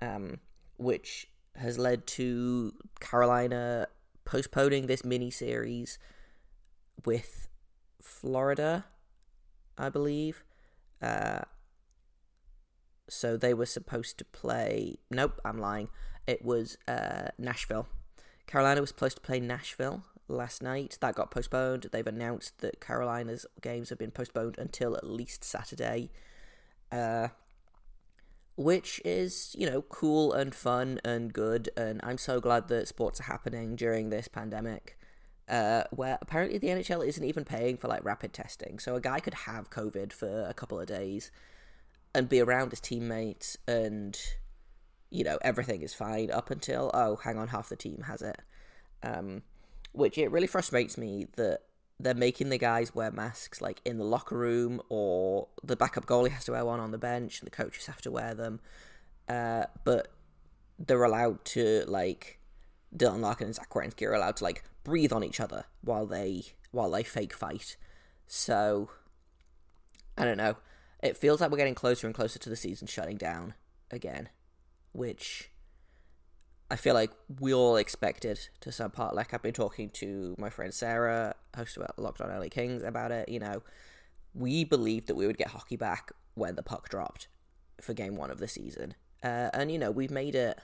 um, 0.00 0.38
which 0.76 1.28
has 1.56 1.78
led 1.78 2.06
to 2.06 2.72
Carolina 3.00 3.88
postponing 4.24 4.86
this 4.86 5.04
mini 5.04 5.30
series 5.30 5.98
with 7.04 7.48
Florida, 8.00 8.86
I 9.76 9.88
believe. 9.88 10.44
Uh, 11.02 11.40
so 13.08 13.36
they 13.36 13.54
were 13.54 13.66
supposed 13.66 14.18
to 14.18 14.24
play. 14.24 14.98
Nope, 15.10 15.40
I'm 15.44 15.58
lying. 15.58 15.88
It 16.26 16.44
was 16.44 16.78
uh, 16.86 17.28
Nashville. 17.38 17.88
Carolina 18.46 18.80
was 18.80 18.90
supposed 18.90 19.16
to 19.16 19.22
play 19.22 19.40
Nashville 19.40 20.04
last 20.30 20.62
night. 20.62 20.98
That 21.00 21.14
got 21.14 21.30
postponed. 21.30 21.86
They've 21.92 22.06
announced 22.06 22.58
that 22.58 22.80
Carolina's 22.80 23.46
games 23.60 23.90
have 23.90 23.98
been 23.98 24.10
postponed 24.10 24.56
until 24.58 24.96
at 24.96 25.04
least 25.04 25.44
Saturday. 25.44 26.10
Uh, 26.90 27.28
which 28.56 29.00
is, 29.04 29.54
you 29.58 29.68
know, 29.68 29.82
cool 29.82 30.32
and 30.32 30.54
fun 30.54 31.00
and 31.04 31.32
good. 31.32 31.70
And 31.76 32.00
I'm 32.02 32.18
so 32.18 32.40
glad 32.40 32.68
that 32.68 32.88
sports 32.88 33.20
are 33.20 33.24
happening 33.24 33.74
during 33.76 34.10
this 34.10 34.28
pandemic. 34.28 34.98
Uh, 35.48 35.82
where 35.90 36.16
apparently 36.22 36.58
the 36.58 36.68
NHL 36.68 37.04
isn't 37.04 37.24
even 37.24 37.44
paying 37.44 37.76
for 37.76 37.88
like 37.88 38.04
rapid 38.04 38.32
testing. 38.32 38.78
So 38.78 38.94
a 38.94 39.00
guy 39.00 39.18
could 39.18 39.34
have 39.34 39.70
COVID 39.70 40.12
for 40.12 40.46
a 40.48 40.54
couple 40.54 40.78
of 40.78 40.86
days 40.86 41.32
and 42.14 42.28
be 42.28 42.40
around 42.40 42.70
his 42.70 42.80
teammates 42.80 43.56
and 43.66 44.18
you 45.10 45.24
know 45.24 45.38
everything 45.42 45.82
is 45.82 45.94
fine 45.94 46.30
up 46.30 46.50
until 46.50 46.90
oh 46.94 47.16
hang 47.16 47.38
on 47.38 47.48
half 47.48 47.68
the 47.68 47.76
team 47.76 48.04
has 48.06 48.22
it 48.22 48.40
um, 49.02 49.42
which 49.92 50.18
it 50.18 50.30
really 50.30 50.46
frustrates 50.46 50.96
me 50.96 51.26
that 51.36 51.60
they're 51.98 52.14
making 52.14 52.48
the 52.48 52.58
guys 52.58 52.94
wear 52.94 53.10
masks 53.10 53.60
like 53.60 53.80
in 53.84 53.98
the 53.98 54.04
locker 54.04 54.36
room 54.36 54.80
or 54.88 55.48
the 55.62 55.76
backup 55.76 56.06
goalie 56.06 56.30
has 56.30 56.44
to 56.44 56.52
wear 56.52 56.64
one 56.64 56.80
on 56.80 56.92
the 56.92 56.98
bench 56.98 57.40
and 57.40 57.46
the 57.46 57.50
coaches 57.50 57.86
have 57.86 58.00
to 58.00 58.10
wear 58.10 58.34
them 58.34 58.60
uh, 59.28 59.64
but 59.84 60.10
they're 60.78 61.04
allowed 61.04 61.44
to 61.44 61.84
like 61.86 62.38
Dylan 62.96 63.20
Larkin 63.20 63.46
and 63.46 63.54
Zach 63.54 63.70
Werenski 63.70 64.06
are 64.06 64.14
allowed 64.14 64.36
to 64.38 64.44
like 64.44 64.64
breathe 64.82 65.12
on 65.12 65.22
each 65.22 65.40
other 65.40 65.64
while 65.82 66.06
they 66.06 66.44
while 66.72 66.90
they 66.90 67.02
fake 67.02 67.32
fight. 67.32 67.76
So 68.26 68.90
I 70.18 70.24
don't 70.24 70.36
know. 70.36 70.56
It 71.02 71.16
feels 71.16 71.40
like 71.40 71.50
we're 71.50 71.58
getting 71.58 71.74
closer 71.74 72.06
and 72.06 72.14
closer 72.14 72.38
to 72.40 72.48
the 72.48 72.56
season 72.56 72.86
shutting 72.86 73.16
down 73.16 73.54
again 73.90 74.28
which 74.92 75.50
I 76.70 76.76
feel 76.76 76.94
like 76.94 77.10
we 77.40 77.52
all 77.52 77.76
expected 77.76 78.48
to 78.60 78.70
some 78.70 78.92
part. 78.92 79.14
Like 79.14 79.34
I've 79.34 79.42
been 79.42 79.52
talking 79.52 79.90
to 79.90 80.36
my 80.38 80.50
friend 80.50 80.72
Sarah, 80.72 81.34
host 81.56 81.76
of 81.76 81.90
Locked 81.96 82.20
On 82.20 82.28
LA 82.28 82.46
Kings, 82.48 82.82
about 82.82 83.10
it. 83.10 83.28
You 83.28 83.40
know, 83.40 83.62
we 84.34 84.64
believed 84.64 85.08
that 85.08 85.16
we 85.16 85.26
would 85.26 85.36
get 85.36 85.48
hockey 85.48 85.76
back 85.76 86.12
when 86.34 86.54
the 86.54 86.62
puck 86.62 86.88
dropped 86.88 87.26
for 87.80 87.92
game 87.92 88.14
one 88.14 88.30
of 88.30 88.38
the 88.38 88.46
season, 88.46 88.94
uh, 89.24 89.50
and 89.52 89.72
you 89.72 89.78
know 89.78 89.90
we've 89.90 90.10
made 90.10 90.36
it 90.36 90.58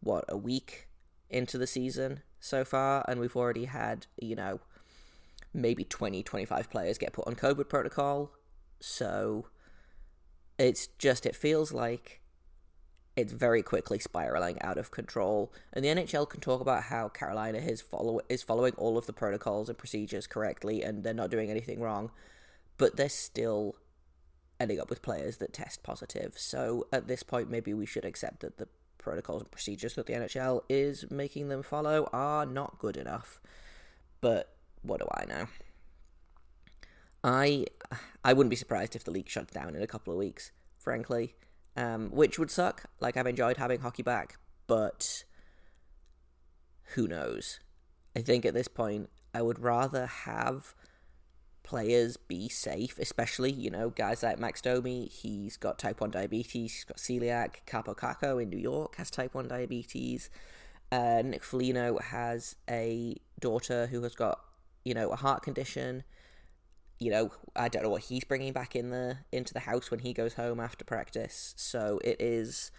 what 0.00 0.24
a 0.28 0.36
week 0.36 0.88
into 1.30 1.58
the 1.58 1.66
season 1.66 2.22
so 2.40 2.64
far, 2.64 3.04
and 3.06 3.20
we've 3.20 3.36
already 3.36 3.66
had 3.66 4.06
you 4.20 4.34
know 4.34 4.60
maybe 5.52 5.84
20, 5.84 6.24
25 6.24 6.68
players 6.68 6.98
get 6.98 7.12
put 7.12 7.28
on 7.28 7.36
COVID 7.36 7.68
protocol. 7.68 8.32
So 8.80 9.46
it's 10.58 10.88
just 10.98 11.24
it 11.24 11.36
feels 11.36 11.72
like 11.72 12.20
it's 13.16 13.32
very 13.32 13.62
quickly 13.62 13.98
spiraling 13.98 14.60
out 14.62 14.76
of 14.76 14.90
control. 14.90 15.52
And 15.72 15.84
the 15.84 15.88
NHL 15.88 16.28
can 16.28 16.40
talk 16.40 16.60
about 16.60 16.84
how 16.84 17.08
Carolina 17.08 17.58
is 17.58 17.80
follow 17.80 18.20
is 18.28 18.42
following 18.42 18.72
all 18.76 18.98
of 18.98 19.06
the 19.06 19.12
protocols 19.12 19.68
and 19.68 19.78
procedures 19.78 20.26
correctly, 20.26 20.82
and 20.82 21.04
they're 21.04 21.14
not 21.14 21.30
doing 21.30 21.50
anything 21.50 21.80
wrong, 21.80 22.10
but 22.76 22.96
they're 22.96 23.08
still 23.08 23.76
ending 24.58 24.80
up 24.80 24.90
with 24.90 25.02
players 25.02 25.36
that 25.36 25.52
test 25.52 25.82
positive. 25.82 26.34
So 26.36 26.86
at 26.92 27.06
this 27.06 27.22
point, 27.22 27.50
maybe 27.50 27.72
we 27.72 27.86
should 27.86 28.04
accept 28.04 28.40
that 28.40 28.58
the 28.58 28.68
protocols 28.98 29.42
and 29.42 29.50
procedures 29.50 29.94
that 29.94 30.06
the 30.06 30.14
NHL 30.14 30.62
is 30.68 31.04
making 31.10 31.48
them 31.48 31.62
follow 31.62 32.08
are 32.12 32.46
not 32.46 32.78
good 32.78 32.96
enough. 32.96 33.40
But 34.20 34.56
what 34.82 35.00
do 35.00 35.06
I 35.12 35.24
know? 35.26 35.46
I 37.22 37.66
I 38.24 38.32
wouldn't 38.32 38.50
be 38.50 38.56
surprised 38.56 38.96
if 38.96 39.04
the 39.04 39.10
league 39.12 39.28
shuts 39.28 39.52
down 39.52 39.76
in 39.76 39.82
a 39.82 39.86
couple 39.86 40.12
of 40.12 40.18
weeks, 40.18 40.50
frankly 40.78 41.36
um, 41.76 42.10
which 42.10 42.38
would 42.38 42.50
suck. 42.50 42.84
Like 43.00 43.16
I've 43.16 43.26
enjoyed 43.26 43.56
having 43.56 43.80
hockey 43.80 44.02
back, 44.02 44.38
but 44.66 45.24
who 46.94 47.08
knows? 47.08 47.60
I 48.16 48.20
think 48.20 48.44
at 48.44 48.54
this 48.54 48.68
point, 48.68 49.10
I 49.34 49.42
would 49.42 49.58
rather 49.58 50.06
have 50.06 50.74
players 51.64 52.16
be 52.16 52.48
safe, 52.48 52.98
especially, 52.98 53.50
you 53.50 53.70
know, 53.70 53.90
guys 53.90 54.22
like 54.22 54.38
Max 54.38 54.60
Domi, 54.60 55.06
he's 55.06 55.56
got 55.56 55.78
type 55.78 56.00
1 56.00 56.10
diabetes, 56.10 56.72
he's 56.74 56.84
got 56.84 56.98
celiac, 56.98 57.64
Kaapo 57.66 57.96
Kakko 57.96 58.40
in 58.40 58.50
New 58.50 58.58
York 58.58 58.96
has 58.96 59.10
type 59.10 59.34
1 59.34 59.48
diabetes, 59.48 60.30
uh, 60.92 61.22
Nick 61.24 61.42
Foligno 61.42 61.98
has 61.98 62.54
a 62.70 63.16
daughter 63.40 63.88
who 63.88 64.02
has 64.02 64.14
got, 64.14 64.38
you 64.84 64.94
know, 64.94 65.08
a 65.08 65.16
heart 65.16 65.42
condition, 65.42 66.04
you 66.98 67.10
know, 67.10 67.32
I 67.56 67.68
don't 67.68 67.82
know 67.82 67.90
what 67.90 68.04
he's 68.04 68.24
bringing 68.24 68.52
back 68.52 68.76
in 68.76 68.90
the 68.90 69.18
into 69.32 69.52
the 69.52 69.60
house 69.60 69.90
when 69.90 70.00
he 70.00 70.12
goes 70.12 70.34
home 70.34 70.60
after 70.60 70.84
practice. 70.84 71.54
So 71.56 72.00
it 72.04 72.16
is 72.20 72.70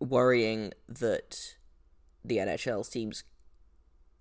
worrying 0.00 0.72
that 0.88 1.56
the 2.24 2.38
NHL 2.38 2.84
seems 2.84 3.24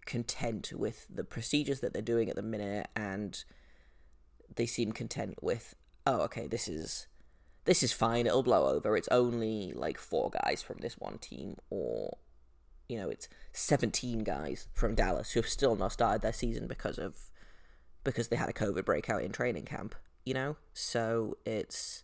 content 0.05 0.73
with 0.75 1.07
the 1.09 1.23
procedures 1.23 1.79
that 1.79 1.93
they're 1.93 2.01
doing 2.01 2.29
at 2.29 2.35
the 2.35 2.41
minute 2.41 2.87
and 2.95 3.43
they 4.55 4.65
seem 4.65 4.91
content 4.91 5.35
with 5.41 5.75
oh 6.07 6.21
okay 6.21 6.47
this 6.47 6.67
is 6.67 7.07
this 7.65 7.83
is 7.83 7.93
fine 7.93 8.25
it'll 8.25 8.43
blow 8.43 8.67
over 8.67 8.97
it's 8.97 9.07
only 9.09 9.71
like 9.75 9.97
four 9.97 10.31
guys 10.43 10.61
from 10.61 10.77
this 10.81 10.95
one 10.97 11.19
team 11.19 11.55
or 11.69 12.17
you 12.89 12.97
know 12.97 13.09
it's 13.09 13.29
17 13.53 14.23
guys 14.23 14.67
from 14.73 14.95
Dallas 14.95 15.31
who've 15.31 15.47
still 15.47 15.75
not 15.75 15.91
started 15.91 16.21
their 16.21 16.33
season 16.33 16.67
because 16.67 16.97
of 16.97 17.15
because 18.03 18.27
they 18.29 18.35
had 18.35 18.49
a 18.49 18.53
COVID 18.53 18.85
breakout 18.85 19.23
in 19.23 19.31
training 19.31 19.65
camp, 19.65 19.95
you 20.25 20.33
know? 20.33 20.57
So 20.73 21.37
it's 21.45 22.03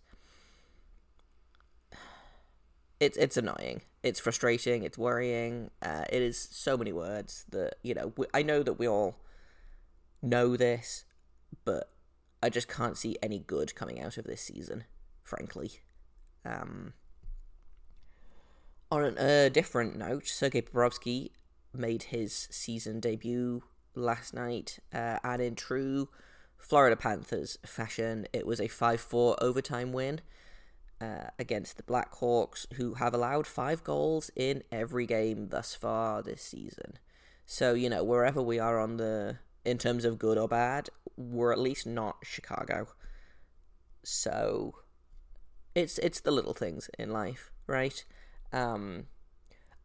it's 3.00 3.18
it's 3.18 3.38
annoying. 3.38 3.82
It's 4.04 4.20
frustrating. 4.20 4.84
It's 4.84 4.98
worrying. 4.98 5.72
Uh, 5.82 6.06
it 6.10 6.22
is 6.22 6.38
so 6.52 6.78
many 6.78 6.92
words 6.92 7.46
that 7.50 7.76
you 7.84 7.94
know. 7.94 8.14
We, 8.18 8.26
I 8.34 8.42
know 8.42 8.64
that 8.64 8.74
we 8.74 8.88
all 8.88 9.18
know 10.22 10.58
this, 10.58 11.06
but 11.64 11.92
I 12.42 12.50
just 12.50 12.68
can't 12.68 12.98
see 12.98 13.18
any 13.22 13.40
good 13.40 13.76
coming 13.76 14.02
out 14.02 14.18
of 14.18 14.26
this 14.26 14.42
season. 14.42 14.86
Frankly, 15.24 15.72
um, 16.46 16.94
on 18.92 19.18
a 19.18 19.50
different 19.50 19.98
note, 19.98 20.28
Sergei 20.28 20.62
Bobrovsky 20.62 21.32
made 21.74 22.04
his 22.04 22.48
season 22.50 23.00
debut 23.00 23.64
last 23.98 24.34
night, 24.34 24.80
uh, 24.94 25.20
and 25.24 25.42
in 25.42 25.56
true 25.56 26.10
Florida 26.58 26.96
Panthers 26.96 27.58
fashion, 27.66 28.28
it 28.34 28.46
was 28.46 28.60
a 28.60 28.68
5 28.68 29.00
4 29.00 29.36
overtime 29.42 29.94
win 29.94 30.22
uh, 31.00 31.30
against 31.38 31.78
the 31.78 31.84
Blackhawks, 31.84 32.72
who 32.74 32.96
have 32.96 33.14
allowed 33.14 33.46
five 33.46 33.84
goals 33.84 34.32
in 34.36 34.64
every 34.72 35.06
game 35.06 35.50
thus 35.50 35.76
far 35.76 36.22
this 36.22 36.42
season. 36.42 36.98
So, 37.46 37.74
you 37.74 37.90
know, 37.90 38.04
wherever 38.04 38.42
we 38.42 38.60
are 38.60 38.80
on 38.80 38.98
the, 38.98 39.38
in 39.64 39.78
terms 39.78 40.06
of 40.06 40.20
good 40.20 40.38
or 40.38 40.48
bad, 40.48 40.90
we're 41.16 41.52
at 41.52 41.60
least 41.60 41.86
not 41.86 42.18
Chicago. 42.24 42.88
So, 44.04 44.76
it's 45.76 46.00
it's 46.00 46.20
the 46.20 46.32
little 46.32 46.54
things 46.54 46.90
in 46.98 47.12
life, 47.12 47.52
right? 47.68 48.04
Um, 48.52 49.06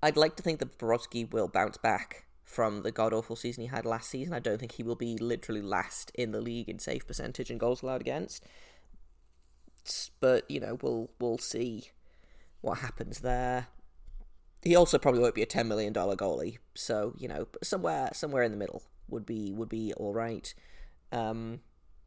I'd 0.02 0.16
like 0.16 0.36
to 0.36 0.42
think 0.42 0.58
that 0.58 0.78
Bobrovsky 0.78 1.30
will 1.30 1.48
bounce 1.48 1.76
back 1.76 2.24
from 2.52 2.82
the 2.82 2.92
god 2.92 3.12
awful 3.12 3.36
season 3.36 3.62
he 3.62 3.68
had 3.68 3.86
last 3.86 4.10
season. 4.10 4.34
I 4.34 4.38
don't 4.38 4.58
think 4.58 4.72
he 4.72 4.82
will 4.82 4.96
be 4.96 5.16
literally 5.16 5.62
last 5.62 6.12
in 6.14 6.32
the 6.32 6.40
league 6.40 6.68
in 6.68 6.78
save 6.78 7.06
percentage 7.06 7.50
and 7.50 7.58
goals 7.58 7.82
allowed 7.82 8.00
against. 8.00 8.44
But 10.20 10.48
you 10.50 10.60
know, 10.60 10.78
we'll 10.82 11.10
we'll 11.18 11.38
see 11.38 11.90
what 12.60 12.78
happens 12.78 13.20
there. 13.20 13.68
He 14.62 14.76
also 14.76 14.98
probably 14.98 15.20
won't 15.20 15.34
be 15.34 15.42
a 15.42 15.46
ten 15.46 15.66
million 15.66 15.92
dollar 15.92 16.14
goalie, 16.14 16.58
so 16.74 17.14
you 17.18 17.26
know, 17.26 17.48
somewhere 17.62 18.10
somewhere 18.12 18.42
in 18.42 18.52
the 18.52 18.58
middle 18.58 18.82
would 19.08 19.26
be 19.26 19.52
would 19.52 19.68
be 19.68 19.92
all 19.94 20.12
right. 20.12 20.54
Um, 21.10 21.60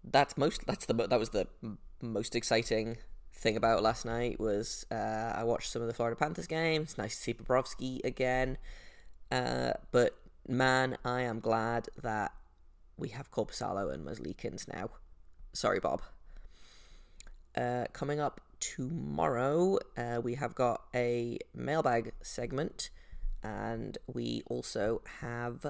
that's 0.03 0.37
most 0.37 0.65
that's 0.65 0.85
the 0.85 0.93
that 0.93 1.19
was 1.19 1.29
the 1.29 1.47
most 2.01 2.35
exciting 2.35 2.97
thing 3.33 3.57
about 3.57 3.83
last 3.83 4.05
night 4.05 4.39
was 4.39 4.85
uh, 4.91 5.33
I 5.35 5.43
watched 5.43 5.71
some 5.71 5.81
of 5.81 5.87
the 5.87 5.93
Florida 5.93 6.15
Panthers 6.15 6.47
games. 6.47 6.97
Nice 6.97 7.15
to 7.15 7.21
see 7.21 7.33
Bobrovsky 7.33 8.03
again. 8.05 8.57
Uh, 9.31 9.73
but 9.91 10.17
man, 10.47 10.97
I 11.03 11.21
am 11.21 11.39
glad 11.39 11.89
that 12.01 12.33
we 12.97 13.09
have 13.09 13.31
Korpisalo 13.31 13.93
and 13.93 14.05
Merzlikins 14.05 14.67
now. 14.67 14.89
Sorry, 15.53 15.79
Bob. 15.79 16.01
Uh, 17.55 17.85
coming 17.93 18.19
up 18.19 18.41
tomorrow, 18.59 19.77
uh, 19.97 20.19
we 20.21 20.35
have 20.35 20.55
got 20.55 20.81
a 20.93 21.37
mailbag 21.53 22.11
segment, 22.21 22.89
and 23.43 23.97
we 24.07 24.43
also 24.47 25.01
have 25.21 25.65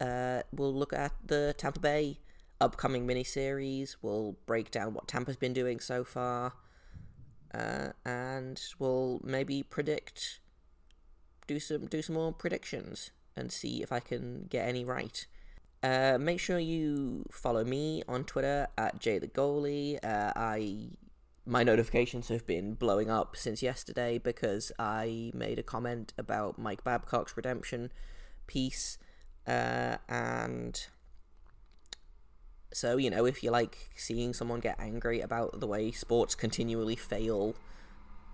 uh, 0.00 0.42
we'll 0.52 0.74
look 0.74 0.92
at 0.92 1.12
the 1.24 1.54
Tampa 1.58 1.80
Bay 1.80 2.20
upcoming 2.60 3.06
miniseries. 3.06 3.96
We'll 4.00 4.36
break 4.46 4.70
down 4.70 4.94
what 4.94 5.08
Tampa's 5.08 5.36
been 5.36 5.52
doing 5.52 5.80
so 5.80 6.04
far, 6.04 6.54
uh, 7.52 7.88
and 8.04 8.60
we'll 8.78 9.20
maybe 9.24 9.62
predict, 9.62 10.40
do 11.46 11.58
some 11.58 11.86
do 11.86 12.02
some 12.02 12.14
more 12.14 12.32
predictions, 12.32 13.10
and 13.38 13.50
see 13.52 13.82
if 13.82 13.92
I 13.92 14.00
can 14.00 14.46
get 14.50 14.68
any 14.68 14.84
right. 14.84 15.26
Uh, 15.82 16.18
make 16.20 16.40
sure 16.40 16.58
you 16.58 17.24
follow 17.30 17.64
me 17.64 18.02
on 18.08 18.24
Twitter 18.24 18.66
at 18.76 18.98
Jay 18.98 19.18
the 19.18 19.28
Goalie. 19.28 19.98
Uh, 20.04 20.32
I 20.34 20.88
my 21.46 21.62
notifications 21.62 22.28
have 22.28 22.44
been 22.44 22.74
blowing 22.74 23.10
up 23.10 23.34
since 23.34 23.62
yesterday 23.62 24.18
because 24.18 24.70
I 24.78 25.30
made 25.32 25.58
a 25.58 25.62
comment 25.62 26.12
about 26.18 26.58
Mike 26.58 26.84
Babcock's 26.84 27.36
redemption 27.36 27.90
piece, 28.46 28.98
uh, 29.46 29.96
and 30.08 30.84
so 32.72 32.96
you 32.96 33.08
know 33.08 33.24
if 33.24 33.42
you 33.42 33.50
like 33.50 33.90
seeing 33.94 34.34
someone 34.34 34.60
get 34.60 34.78
angry 34.78 35.20
about 35.20 35.60
the 35.60 35.66
way 35.66 35.92
sports 35.92 36.34
continually 36.34 36.96
fail 36.96 37.54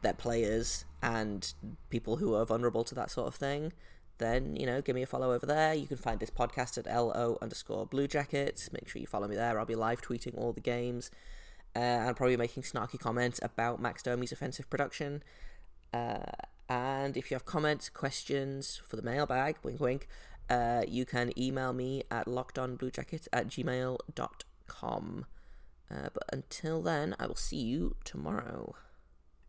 their 0.02 0.14
players 0.14 0.84
and 1.02 1.52
people 1.90 2.16
who 2.16 2.34
are 2.34 2.44
vulnerable 2.44 2.84
to 2.84 2.94
that 2.94 3.10
sort 3.10 3.28
of 3.28 3.34
thing, 3.34 3.72
then 4.18 4.56
you 4.56 4.66
know 4.66 4.80
give 4.80 4.94
me 4.94 5.02
a 5.02 5.06
follow 5.06 5.32
over 5.32 5.46
there. 5.46 5.74
You 5.74 5.86
can 5.86 5.96
find 5.96 6.20
this 6.20 6.30
podcast 6.30 6.78
at 6.78 6.86
lo 6.86 7.38
underscore 7.42 7.86
blue 7.86 8.06
jackets. 8.06 8.72
Make 8.72 8.88
sure 8.88 9.00
you 9.00 9.06
follow 9.06 9.28
me 9.28 9.36
there. 9.36 9.58
I'll 9.58 9.66
be 9.66 9.74
live 9.74 10.02
tweeting 10.02 10.36
all 10.36 10.52
the 10.52 10.60
games. 10.60 11.10
Uh, 11.76 12.06
and 12.06 12.16
probably 12.16 12.36
making 12.36 12.62
snarky 12.62 13.00
comments 13.00 13.40
about 13.42 13.80
Max 13.80 14.00
Domi's 14.00 14.30
offensive 14.30 14.70
production. 14.70 15.24
Uh, 15.92 16.20
and 16.68 17.16
if 17.16 17.30
you 17.30 17.34
have 17.34 17.44
comments, 17.44 17.88
questions 17.88 18.80
for 18.86 18.94
the 18.94 19.02
mailbag, 19.02 19.56
wink 19.64 19.80
wink, 19.80 20.08
uh, 20.48 20.82
you 20.86 21.04
can 21.04 21.36
email 21.38 21.72
me 21.72 22.04
at 22.10 22.26
lockedonbluejackets 22.26 23.26
at 23.32 23.48
gmail.com. 23.48 25.26
Uh, 25.90 26.08
but 26.12 26.22
until 26.32 26.80
then, 26.80 27.14
I 27.18 27.26
will 27.26 27.34
see 27.34 27.60
you 27.60 27.96
tomorrow. 28.04 28.76